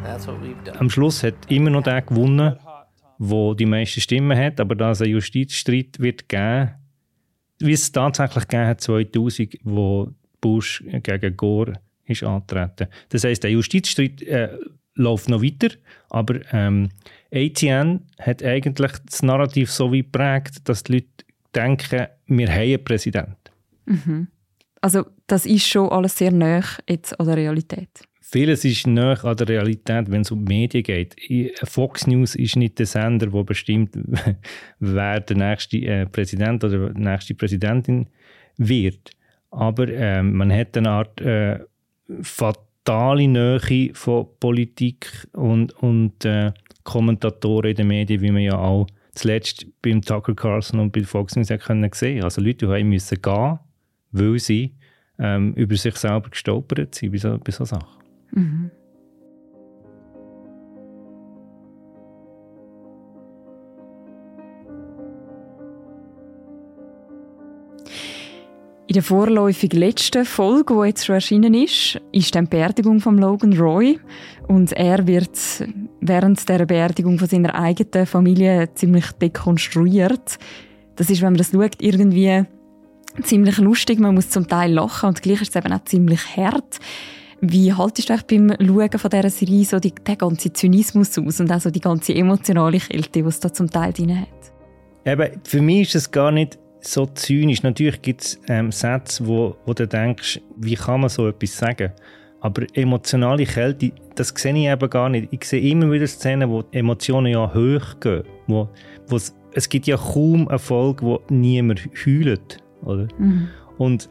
That's 0.03 0.27
what 0.27 0.41
we've 0.41 0.63
done. 0.65 0.79
Am 0.79 0.89
Schluss 0.89 1.23
hat 1.23 1.35
immer 1.49 1.71
noch 1.71 1.83
der 1.83 2.01
gewonnen, 2.01 2.57
der 3.23 3.55
die 3.55 3.67
meisten 3.67 4.01
Stimmen 4.01 4.37
hat, 4.37 4.61
aber 4.61 4.75
da 4.75 4.91
es 4.91 5.01
einen 5.01 5.13
Justizstreit 5.13 5.99
wird 5.99 6.29
geben, 6.29 6.71
wie 7.61 7.73
es 7.73 7.93
tatsächlich 7.93 8.49
gegeben 8.49 8.67
hat 8.67 8.81
2000, 8.81 9.59
wo 9.63 10.13
Bush 10.41 10.83
gegen 11.03 11.37
Gore 11.37 11.75
ist 12.07 12.25
antreten. 12.25 12.89
Das 13.11 13.25
heißt, 13.25 13.45
der 13.45 13.53
Justizstreit 13.53 14.23
äh, 14.23 14.59
läuft 14.95 15.29
noch 15.29 15.43
weiter, 15.43 15.75
aber 16.11 16.41
ähm, 16.53 16.89
ATN 17.33 18.01
hat 18.19 18.43
eigentlich 18.43 18.93
das 19.07 19.23
Narrativ 19.23 19.71
so 19.71 19.93
weit 19.93 20.13
geprägt, 20.13 20.69
dass 20.69 20.83
die 20.83 20.95
Leute 20.95 21.07
denken, 21.55 22.09
wir 22.27 22.49
haben 22.49 22.61
einen 22.61 22.85
Präsidenten. 22.85 23.37
Mhm. 23.87 24.29
Also 24.81 25.07
das 25.29 25.47
ist 25.47 25.69
schon 25.69 25.89
alles 25.91 26.19
sehr 26.19 26.33
nah 26.33 26.63
jetzt 26.89 27.19
an 27.19 27.27
der 27.27 27.37
Realität. 27.37 28.03
Vieles 28.33 28.65
ist 28.65 28.87
näher 28.87 29.23
an 29.27 29.37
der 29.37 29.47
Realität, 29.47 30.11
wenn 30.11 30.23
es 30.23 30.31
um 30.31 30.47
die 30.47 30.55
Medien 30.55 30.83
geht. 30.83 31.15
Fox 31.65 32.07
News 32.07 32.35
ist 32.35 32.57
nicht 32.57 32.79
der 32.79 32.87
Sender, 32.87 33.27
der 33.27 33.45
bestimmt, 33.45 33.91
wer 34.79 35.21
der 35.21 35.37
nächste 35.37 35.77
äh, 35.77 36.07
Präsident 36.07 36.65
oder 36.65 36.89
die 36.89 37.01
nächste 37.03 37.35
Präsidentin 37.35 38.07
wird. 38.57 39.11
Aber 39.51 39.87
ähm, 39.87 40.33
man 40.33 40.51
hat 40.51 40.75
eine 40.79 40.89
Art 40.89 41.21
äh, 41.21 41.59
fatale 42.23 43.29
Nähe 43.29 43.91
von 43.93 44.27
Politik 44.41 45.29
und, 45.35 45.75
und 45.83 46.25
äh, 46.25 46.53
Kommentatoren 46.85 47.73
in 47.73 47.77
den 47.77 47.89
Medien, 47.89 48.23
wie 48.23 48.31
man 48.31 48.43
ja 48.43 48.57
auch 48.57 48.87
zuletzt 49.15 49.67
beim 49.83 50.01
Tucker 50.01 50.35
Carlson 50.35 50.81
und 50.81 50.91
bei 50.91 51.03
Fox 51.03 51.37
News 51.37 51.49
können 51.49 51.91
sehen. 51.93 52.25
Also 52.25 52.41
Leute, 52.41 52.67
die 52.67 52.85
müssen 52.85 53.21
gehen, 53.21 53.59
weil 54.11 54.39
sie 54.39 54.75
ähm, 55.19 55.53
über 55.53 55.77
sich 55.77 55.97
selber 55.97 56.31
gestolpert 56.31 56.95
sind 56.95 57.13
bei 57.13 57.19
so, 57.19 57.37
bei 57.37 57.53
so 57.53 57.67
Sachen. 57.67 58.02
Mhm. 58.33 58.71
In 68.93 68.95
der 68.95 69.03
vorläufig 69.05 69.73
letzten 69.73 70.27
Folge, 70.27 70.75
die 70.75 70.89
jetzt 70.89 71.07
schon 71.07 71.15
erschienen 71.15 71.55
ist, 71.55 71.99
ist 72.13 72.35
die 72.35 72.43
Beerdigung 72.43 73.01
von 73.01 73.17
Logan 73.17 73.57
Roy. 73.57 73.99
Und 74.49 74.73
er 74.73 75.07
wird 75.07 75.39
während 76.03 76.47
der 76.47 76.67
Beerdigung 76.67 77.19
von 77.19 77.27
seiner 77.27 77.55
eigenen 77.55 78.05
Familie 78.05 78.69
ziemlich 78.75 79.11
dekonstruiert. 79.13 80.39
Das 80.97 81.09
ist, 81.09 81.23
wenn 81.23 81.33
man 81.33 81.39
das 81.39 81.53
schaut, 81.53 81.81
irgendwie 81.81 82.45
ziemlich 83.23 83.57
lustig. 83.57 83.99
Man 83.99 84.15
muss 84.15 84.29
zum 84.29 84.47
Teil 84.47 84.73
lachen 84.73 85.09
und 85.09 85.23
gleich 85.23 85.41
ist 85.41 85.57
es 85.57 85.65
eben 85.65 85.73
auch 85.73 85.85
ziemlich 85.85 86.37
hart. 86.37 86.79
Wie 87.45 87.73
haltest 87.73 88.09
du 88.09 88.17
beim 88.29 88.55
Schauen 88.65 88.99
von 88.99 89.11
dieser 89.11 89.31
Serie 89.31 89.65
so 89.65 89.81
die, 89.81 89.93
den 89.93 90.17
ganzen 90.17 90.55
Zynismus 90.55 91.19
aus 91.19 91.41
und 91.41 91.51
auch 91.51 91.61
so 91.61 91.73
die 91.73 91.81
ganze 91.81 92.15
emotionale 92.15 92.79
Kälte, 92.79 93.11
die 93.11 93.29
es 93.29 93.41
da 93.41 93.53
zum 93.53 93.69
Teil 93.69 93.93
drin 93.93 94.21
hat? 94.21 94.29
Eben, 95.05 95.41
für 95.43 95.61
mich 95.61 95.89
ist 95.89 95.95
es 95.97 96.11
gar 96.13 96.31
nicht 96.31 96.57
so 96.81 97.05
zynisch. 97.07 97.65
Natürlich 97.65 98.01
gibt 98.01 98.21
es 98.21 98.41
ähm, 98.47 98.71
Sätze, 98.71 99.27
wo, 99.27 99.57
wo 99.67 99.75
du 99.75 99.89
denkst, 99.89 100.41
wie 100.57 100.77
kann 100.77 101.01
man 101.01 101.11
so 101.11 101.27
etwas 101.27 101.57
sagen? 101.57 101.91
Aber 102.41 102.65
emotionale 102.75 103.45
Kälte, 103.45 103.91
das 104.15 104.29
sehe 104.37 104.55
ich 104.55 104.67
eben 104.69 104.91
gar 104.91 105.09
nicht. 105.09 105.29
Ich 105.33 105.45
sehe 105.45 105.69
immer 105.69 105.91
wieder 105.91 106.07
Szenen, 106.07 106.49
wo 106.49 106.63
die 106.63 106.79
Emotionen 106.79 107.33
ja 107.33 107.53
hoch 107.53 107.99
gehen. 107.99 108.23
Wo, 108.47 108.69
wo 109.09 109.17
es, 109.17 109.35
es 109.53 109.69
gibt 109.69 109.89
ja 109.89 109.97
kaum 109.97 110.47
eine 110.47 110.61
Folge, 110.61 111.05
wo 111.05 111.21
niemand 111.29 111.89
heult. 112.07 112.59
Oder? 112.85 113.09
Mhm. 113.19 113.49
Und 113.79 114.09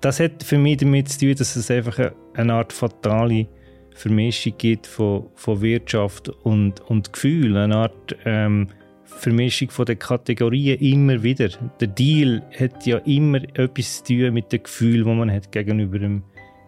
das, 0.00 0.20
hat 0.20 0.42
für 0.42 0.58
mich 0.58 0.78
damit 0.78 1.08
zu 1.08 1.20
tun, 1.20 1.34
dass 1.36 1.56
es 1.56 1.70
einfach 1.70 2.12
eine, 2.34 2.52
Art 2.52 2.72
fatale 2.72 3.46
Vermischung 3.94 4.54
gibt 4.58 4.86
von, 4.86 5.26
von 5.34 5.60
Wirtschaft 5.60 6.28
und, 6.28 6.80
und 6.88 7.12
Gefühl. 7.12 7.56
Eine 7.56 7.76
Art 7.76 8.16
ähm, 8.24 8.68
Vermischung 9.04 9.70
von 9.70 9.86
den 9.86 9.98
Kategorien 9.98 10.78
immer 10.80 11.22
wieder. 11.22 11.48
Der 11.80 11.88
Deal 11.88 12.42
hat 12.58 12.86
ja 12.86 12.98
immer 12.98 13.38
etwas 13.58 14.04
zu 14.04 14.14
tun 14.14 14.34
mit 14.34 14.52
dem 14.52 14.62
Gefühl, 14.62 15.04
das 15.04 15.14
man 15.14 15.30
hat 15.30 15.50
gegenüber 15.50 15.98
dem 15.98 16.22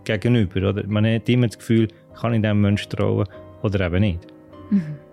Gegenüber. 0.05 0.71
Oder? 0.71 0.87
Man 0.87 1.07
hat 1.07 1.29
immer 1.29 1.47
das 1.47 1.59
Gefühl, 1.59 1.89
kann 2.19 2.35
ich 2.35 2.43
diesem 2.43 2.61
Menschen 2.61 2.91
trauen 2.91 3.27
oder 3.63 3.87
eben 3.87 4.01
nicht. 4.01 4.27
Mhm. 4.71 5.08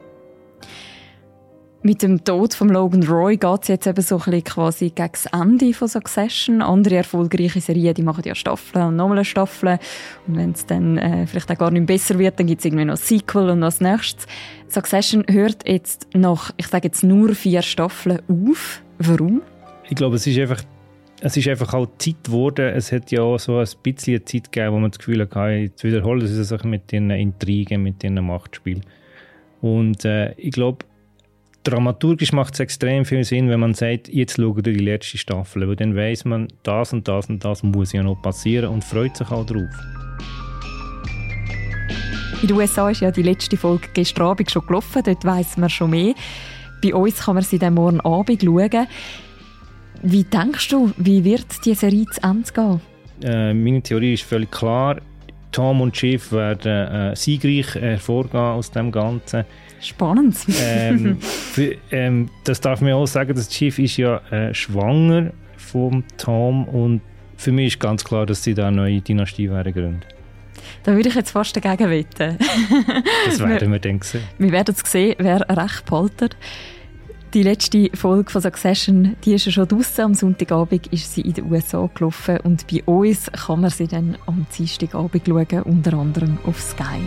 Mit 1.86 2.02
dem 2.02 2.24
Tod 2.24 2.56
von 2.56 2.70
Logan 2.70 3.04
Roy 3.04 3.38
geht 3.38 3.62
es 3.62 3.68
jetzt 3.68 3.86
eben 3.86 4.02
so 4.02 4.16
ein 4.16 4.24
bisschen 4.24 4.44
quasi 4.44 4.90
gegen 4.90 5.12
das 5.12 5.28
Ende 5.28 5.72
von 5.72 5.88
Succession. 5.88 6.64
Andere 6.64 6.96
erfolgreiche 6.96 7.62
Serien, 7.62 7.94
die 7.94 8.02
machen 8.02 8.24
ja 8.26 8.34
Staffeln 8.34 8.88
und 8.88 8.96
nochmal 8.96 9.24
Staffeln. 9.24 9.78
Und 10.26 10.36
wenn 10.36 10.50
es 10.54 10.66
dann 10.66 10.98
äh, 10.98 11.28
vielleicht 11.28 11.52
auch 11.52 11.58
gar 11.60 11.70
nicht 11.70 11.86
besser 11.86 12.18
wird, 12.18 12.40
dann 12.40 12.48
gibt 12.48 12.62
es 12.62 12.66
irgendwie 12.66 12.86
noch 12.86 12.96
ein 12.96 12.98
Sequel 12.98 13.52
und 13.52 13.60
noch 13.60 13.68
das 13.68 13.82
nächste. 13.82 14.26
Succession 14.68 15.26
hört 15.30 15.70
jetzt 15.70 16.08
nach, 16.16 16.52
ich 16.58 16.66
sage 16.66 16.88
jetzt 16.88 17.04
nur 17.04 17.36
vier 17.36 17.62
Staffeln 17.62 18.20
auf. 18.28 18.82
Warum? 18.98 19.44
Ich 19.88 19.96
glaube, 19.96 20.16
es 20.16 20.26
ist 20.26 20.40
einfach 20.40 20.64
es 21.22 21.38
ist 21.38 21.48
einfach 21.48 21.72
auch 21.76 21.88
Zeit 22.00 22.24
geworden. 22.24 22.66
Es 22.76 22.92
hat 22.92 23.12
ja 23.12 23.22
auch 23.22 23.38
so 23.38 23.60
ein 23.60 23.68
bisschen 23.84 24.26
Zeit 24.26 24.52
gegeben, 24.52 24.74
wo 24.74 24.80
man 24.80 24.90
das 24.90 24.98
Gefühl 24.98 25.22
hatte, 25.22 25.40
jetzt 25.52 25.84
wiederholen 25.84 26.26
sie 26.26 26.44
sich 26.44 26.64
mit 26.64 26.92
den 26.92 27.12
Intrigen, 27.12 27.84
mit 27.84 28.02
den 28.02 28.16
Machtspielen. 28.26 28.82
Und 29.62 30.04
äh, 30.04 30.34
ich 30.34 30.52
glaube, 30.52 30.80
dramaturgisch 31.66 32.32
macht 32.32 32.54
es 32.54 32.60
extrem 32.60 33.06
viel 33.06 33.24
Sinn, 33.24 33.50
wenn 33.50 33.60
man 33.60 33.74
sagt, 33.74 34.08
jetzt 34.08 34.38
schauen 34.38 34.56
wir 34.56 34.64
die 34.64 34.76
letzte 34.76 35.18
Staffel, 35.18 35.68
weil 35.68 35.76
dann 35.76 35.96
weiß 35.96 36.26
man, 36.26 36.48
das 36.64 36.94
und 36.94 37.08
das 37.08 37.28
und 37.28 37.44
das 37.44 37.64
muss 37.64 37.92
ja 37.92 38.04
noch 38.04 38.22
passieren 38.22 38.70
und 38.70 38.84
freut 38.84 39.18
sich 39.18 39.30
auch 39.32 39.46
drauf. 39.46 39.70
In 42.42 42.48
den 42.48 42.58
USA 42.58 42.90
ist 42.90 43.02
ja 43.02 43.12
die 43.12 43.24
letzte 43.24 43.58
Folge 43.58 43.88
gestern 43.94 44.28
Abend 44.28 44.52
schon 44.52 44.66
gelaufen, 44.68 45.02
dort 45.04 45.26
weiss 45.26 45.58
man 45.58 45.70
schon 45.70 45.90
mehr. 45.90 46.14
Bei 46.84 46.94
uns 46.94 47.24
kann 47.24 47.36
man 47.36 47.44
sie 47.44 47.58
dann 47.58 47.74
morgen 47.74 48.02
Abend 48.02 48.44
schauen. 48.44 48.88
Wie 50.04 50.24
denkst 50.24 50.70
du, 50.70 50.92
wie 50.98 51.24
wird 51.24 51.66
die 51.66 51.74
Serie 51.74 52.06
zu 52.06 52.22
Ende 52.22 52.52
gehen? 52.54 52.82
Äh, 53.24 53.54
meine 53.54 53.82
Theorie 53.82 54.14
ist 54.14 54.24
völlig 54.24 54.52
klar. 54.52 54.98
Tom 55.56 55.80
und 55.80 55.96
Schiff 55.96 56.34
werden 56.34 57.12
äh, 57.12 57.16
siegreich 57.16 57.76
hervorgehen 57.76 58.42
aus 58.42 58.72
dem 58.72 58.92
Ganzen. 58.92 59.46
Spannend. 59.80 60.36
ähm, 60.62 61.18
für, 61.22 61.78
ähm, 61.92 62.30
das 62.44 62.60
darf 62.60 62.82
man 62.82 62.92
auch 62.92 63.06
sagen, 63.06 63.34
das 63.34 63.54
Schiff 63.54 63.80
ist 63.80 63.96
ja 63.96 64.18
äh, 64.32 64.54
schwanger 64.54 65.32
vom 65.56 66.04
Tom 66.18 66.66
und 66.66 67.00
für 67.38 67.54
mich 67.54 67.68
ist 67.68 67.80
ganz 67.80 68.04
klar, 68.04 68.26
dass 68.26 68.44
sie 68.44 68.54
da 68.54 68.68
eine 68.68 68.76
neue 68.76 69.00
Dynastie 69.00 69.50
werden 69.50 69.72
gründen. 69.72 70.02
Da 70.84 70.94
würde 70.94 71.08
ich 71.08 71.16
jetzt 71.16 71.32
fast 71.32 71.56
dagegen 71.56 71.90
wetten. 71.90 72.38
das 73.26 73.40
werden 73.40 73.72
wir 73.72 73.80
dann 73.80 74.02
sehen. 74.02 74.24
Wir 74.38 74.52
werden 74.52 74.76
es 74.78 74.92
sehen, 74.92 75.16
wer 75.20 75.40
recht 75.50 75.86
behaltet. 75.86 76.36
Die 77.36 77.44
letzte 77.44 77.90
Folge 77.94 78.32
von 78.32 78.42
Succession, 78.42 79.18
die 79.26 79.34
ist 79.34 79.46
ja 79.46 79.52
schon 79.52 79.68
draussen. 79.68 80.06
Am 80.06 80.14
Sonntagabend 80.14 80.88
ist 80.88 81.14
sie 81.14 81.20
in 81.20 81.34
den 81.34 81.52
USA 81.52 81.90
gelaufen 81.94 82.40
und 82.46 82.66
bei 82.66 82.82
uns 82.86 83.30
kann 83.30 83.60
man 83.60 83.70
sie 83.72 83.88
dann 83.88 84.18
am 84.26 84.46
Dienstagabend 84.58 85.28
schauen, 85.28 85.64
unter 85.64 85.98
anderem 85.98 86.38
auf 86.46 86.62
Sky. 86.62 87.02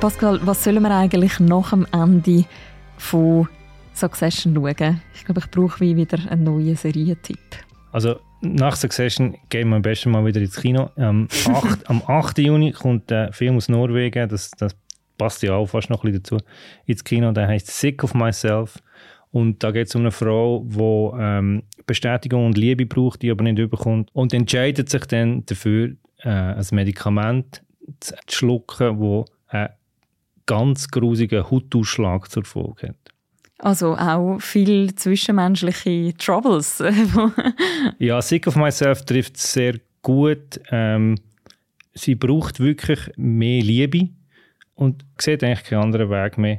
Pascal, 0.00 0.38
was 0.44 0.62
sollen 0.62 0.82
wir 0.82 0.90
eigentlich 0.90 1.40
nach 1.40 1.70
dem 1.70 1.86
Ende 1.92 2.44
von 2.98 3.48
Succession 3.96 4.54
schauen? 4.54 5.00
Ich 5.14 5.24
glaube, 5.24 5.40
ich 5.40 5.50
brauche 5.50 5.80
wieder 5.80 6.18
einen 6.30 6.44
neuen 6.44 6.76
Serientipp. 6.76 7.38
Also 7.92 8.20
nach 8.42 8.76
Succession 8.76 9.36
gehen 9.48 9.70
wir 9.70 9.76
am 9.76 9.82
besten 9.82 10.10
mal 10.10 10.24
wieder 10.24 10.40
ins 10.40 10.56
Kino. 10.56 10.90
Am 10.96 11.28
8, 11.46 11.88
am 11.88 12.02
8. 12.06 12.38
Juni 12.38 12.72
kommt 12.72 13.10
ein 13.10 13.32
Film 13.32 13.56
aus 13.56 13.68
Norwegen, 13.68 14.28
das, 14.28 14.50
das 14.50 14.76
passt 15.16 15.42
ja 15.42 15.54
auch 15.54 15.66
fast 15.66 15.88
noch 15.88 16.04
ein 16.04 16.12
bisschen 16.12 16.22
dazu, 16.22 16.38
ins 16.84 17.02
Kino. 17.02 17.32
Der 17.32 17.48
heißt 17.48 17.66
Sick 17.68 18.04
of 18.04 18.14
Myself. 18.14 18.78
Und 19.32 19.62
da 19.62 19.70
geht 19.70 19.88
es 19.88 19.94
um 19.94 20.02
eine 20.02 20.10
Frau, 20.10 20.64
die 20.66 21.20
ähm, 21.20 21.62
Bestätigung 21.86 22.46
und 22.46 22.56
Liebe 22.56 22.86
braucht, 22.86 23.22
die 23.22 23.30
aber 23.30 23.44
nicht 23.44 23.58
überkommt. 23.58 24.10
Und 24.12 24.32
entscheidet 24.32 24.88
sich 24.88 25.04
dann 25.06 25.44
dafür, 25.46 25.92
äh, 26.18 26.28
ein 26.28 26.66
Medikament 26.72 27.62
zu 28.00 28.14
schlucken, 28.28 28.98
das 28.98 29.26
einen 29.48 29.68
ganz 30.46 30.88
grusigen 30.88 31.50
Hautausschlag 31.50 32.30
zur 32.30 32.44
Folge 32.44 32.88
hat. 32.88 33.15
Also 33.58 33.96
auch 33.96 34.38
viel 34.38 34.94
zwischenmenschliche 34.94 36.14
Troubles. 36.18 36.82
ja, 37.98 38.20
Sick 38.20 38.46
of 38.46 38.56
Myself 38.56 39.04
trifft 39.04 39.38
sehr 39.38 39.80
gut. 40.02 40.60
Ähm, 40.70 41.16
sie 41.94 42.14
braucht 42.14 42.60
wirklich 42.60 43.10
mehr 43.16 43.62
Liebe 43.62 44.10
und 44.74 45.04
sieht 45.18 45.42
eigentlich 45.42 45.64
keinen 45.64 45.84
anderen 45.84 46.10
Weg 46.10 46.36
mehr, 46.36 46.58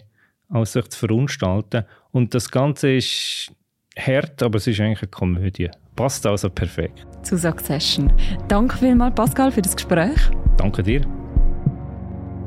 als 0.49 0.73
sich 0.73 0.87
zu 0.89 0.99
verunstalten. 0.99 1.85
Und 2.11 2.33
das 2.33 2.49
Ganze 2.49 2.95
ist 2.95 3.51
hart, 3.97 4.41
aber 4.41 4.57
es 4.57 4.65
ist 4.65 4.79
eigentlich 4.79 5.03
eine 5.03 5.09
Komödie. 5.09 5.69
Passt 5.95 6.25
also 6.25 6.49
perfekt. 6.49 7.05
Zu 7.23 7.37
Succession. 7.37 8.11
Danke 8.47 8.77
vielmals, 8.77 9.15
Pascal, 9.15 9.51
für 9.51 9.61
das 9.61 9.75
Gespräch. 9.75 10.19
Danke 10.57 10.83
dir. 10.83 11.01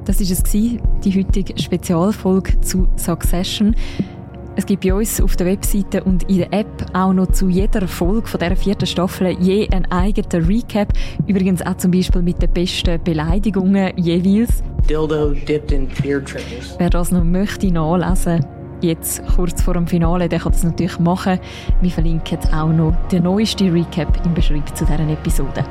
Das 0.04 0.18
war 0.18 0.30
es, 0.30 0.42
die 1.04 1.18
heutige 1.18 1.60
Spezialfolge 1.60 2.60
zu 2.60 2.88
Succession. 2.96 3.76
Es 4.56 4.66
gibt 4.66 4.84
bei 4.84 4.92
uns 4.92 5.20
auf 5.20 5.36
der 5.36 5.46
Webseite 5.46 6.02
und 6.02 6.24
in 6.28 6.38
der 6.38 6.52
App 6.52 6.86
auch 6.92 7.12
noch 7.12 7.28
zu 7.28 7.48
jeder 7.48 7.86
Folge 7.86 8.26
von 8.26 8.40
dieser 8.40 8.56
vierten 8.56 8.86
Staffel 8.86 9.36
je 9.40 9.68
einen 9.70 9.86
eigenen 9.92 10.46
Recap. 10.46 10.92
Übrigens 11.26 11.62
auch 11.62 11.76
zum 11.76 11.92
Beispiel 11.92 12.20
mit 12.22 12.42
den 12.42 12.50
besten 12.50 13.02
Beleidigungen 13.02 13.96
jeweils. 13.96 14.62
Dildo 14.88 15.30
dipped 15.30 15.70
in 15.70 15.86
beer 16.02 16.24
triggers. 16.24 16.74
Wer 16.78 16.90
das 16.90 17.12
noch 17.12 17.22
möchte 17.22 17.70
nachlesen, 17.72 18.44
jetzt 18.80 19.22
kurz 19.36 19.62
vor 19.62 19.74
dem 19.74 19.86
Finale, 19.86 20.28
der 20.28 20.40
kann 20.40 20.52
das 20.52 20.64
natürlich 20.64 20.98
machen. 20.98 21.38
Wir 21.80 21.90
verlinken 21.90 22.38
auch 22.52 22.68
noch 22.68 22.96
den 23.12 23.22
neuesten 23.22 23.70
Recap 23.70 24.24
im 24.26 24.34
Beschreibung 24.34 24.74
zu 24.74 24.84
dieser 24.84 25.08
Episode. 25.08 25.64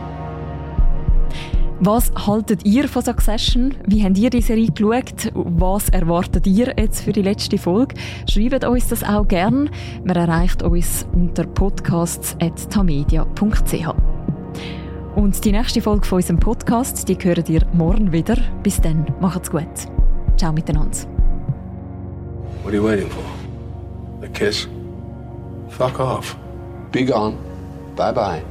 Was 1.81 2.11
haltet 2.27 2.65
ihr 2.65 2.89
von 2.89 3.01
Succession? 3.01 3.73
Wie 3.87 4.03
habt 4.03 4.17
ihr 4.17 4.29
die 4.29 4.41
Serie 4.41 4.69
geschaut? 4.69 5.31
Was 5.33 5.87
erwartet 5.87 6.45
ihr 6.45 6.73
jetzt 6.77 7.01
für 7.01 7.13
die 7.13 7.21
letzte 7.21 7.57
Folge? 7.57 7.95
Schreibt 8.29 8.65
uns 8.65 8.89
das 8.89 9.01
auch 9.01 9.25
gern. 9.25 9.69
Man 10.03 10.17
erreicht 10.17 10.61
uns 10.61 11.07
unter 11.13 11.45
podcasts.tamedia.ch. 11.45 13.93
Und 15.15 15.45
die 15.45 15.51
nächste 15.53 15.81
Folge 15.81 16.05
von 16.05 16.17
unserem 16.17 16.39
Podcast, 16.39 17.07
die 17.07 17.15
hören 17.15 17.45
ihr 17.47 17.65
morgen 17.71 18.11
wieder. 18.11 18.35
Bis 18.61 18.81
dann, 18.81 19.05
macht's 19.21 19.49
gut. 19.49 19.63
Ciao 20.35 20.51
miteinander. 20.51 20.97
What 22.63 22.73
are 22.73 22.75
you 22.75 22.83
waiting 22.83 23.09
for? 23.09 23.23
A 24.21 24.27
kiss? 24.27 24.67
Fuck 25.69 25.97
off. 25.99 26.35
Be 26.91 27.05
gone. 27.05 27.37
Bye 27.95 28.11
bye. 28.11 28.43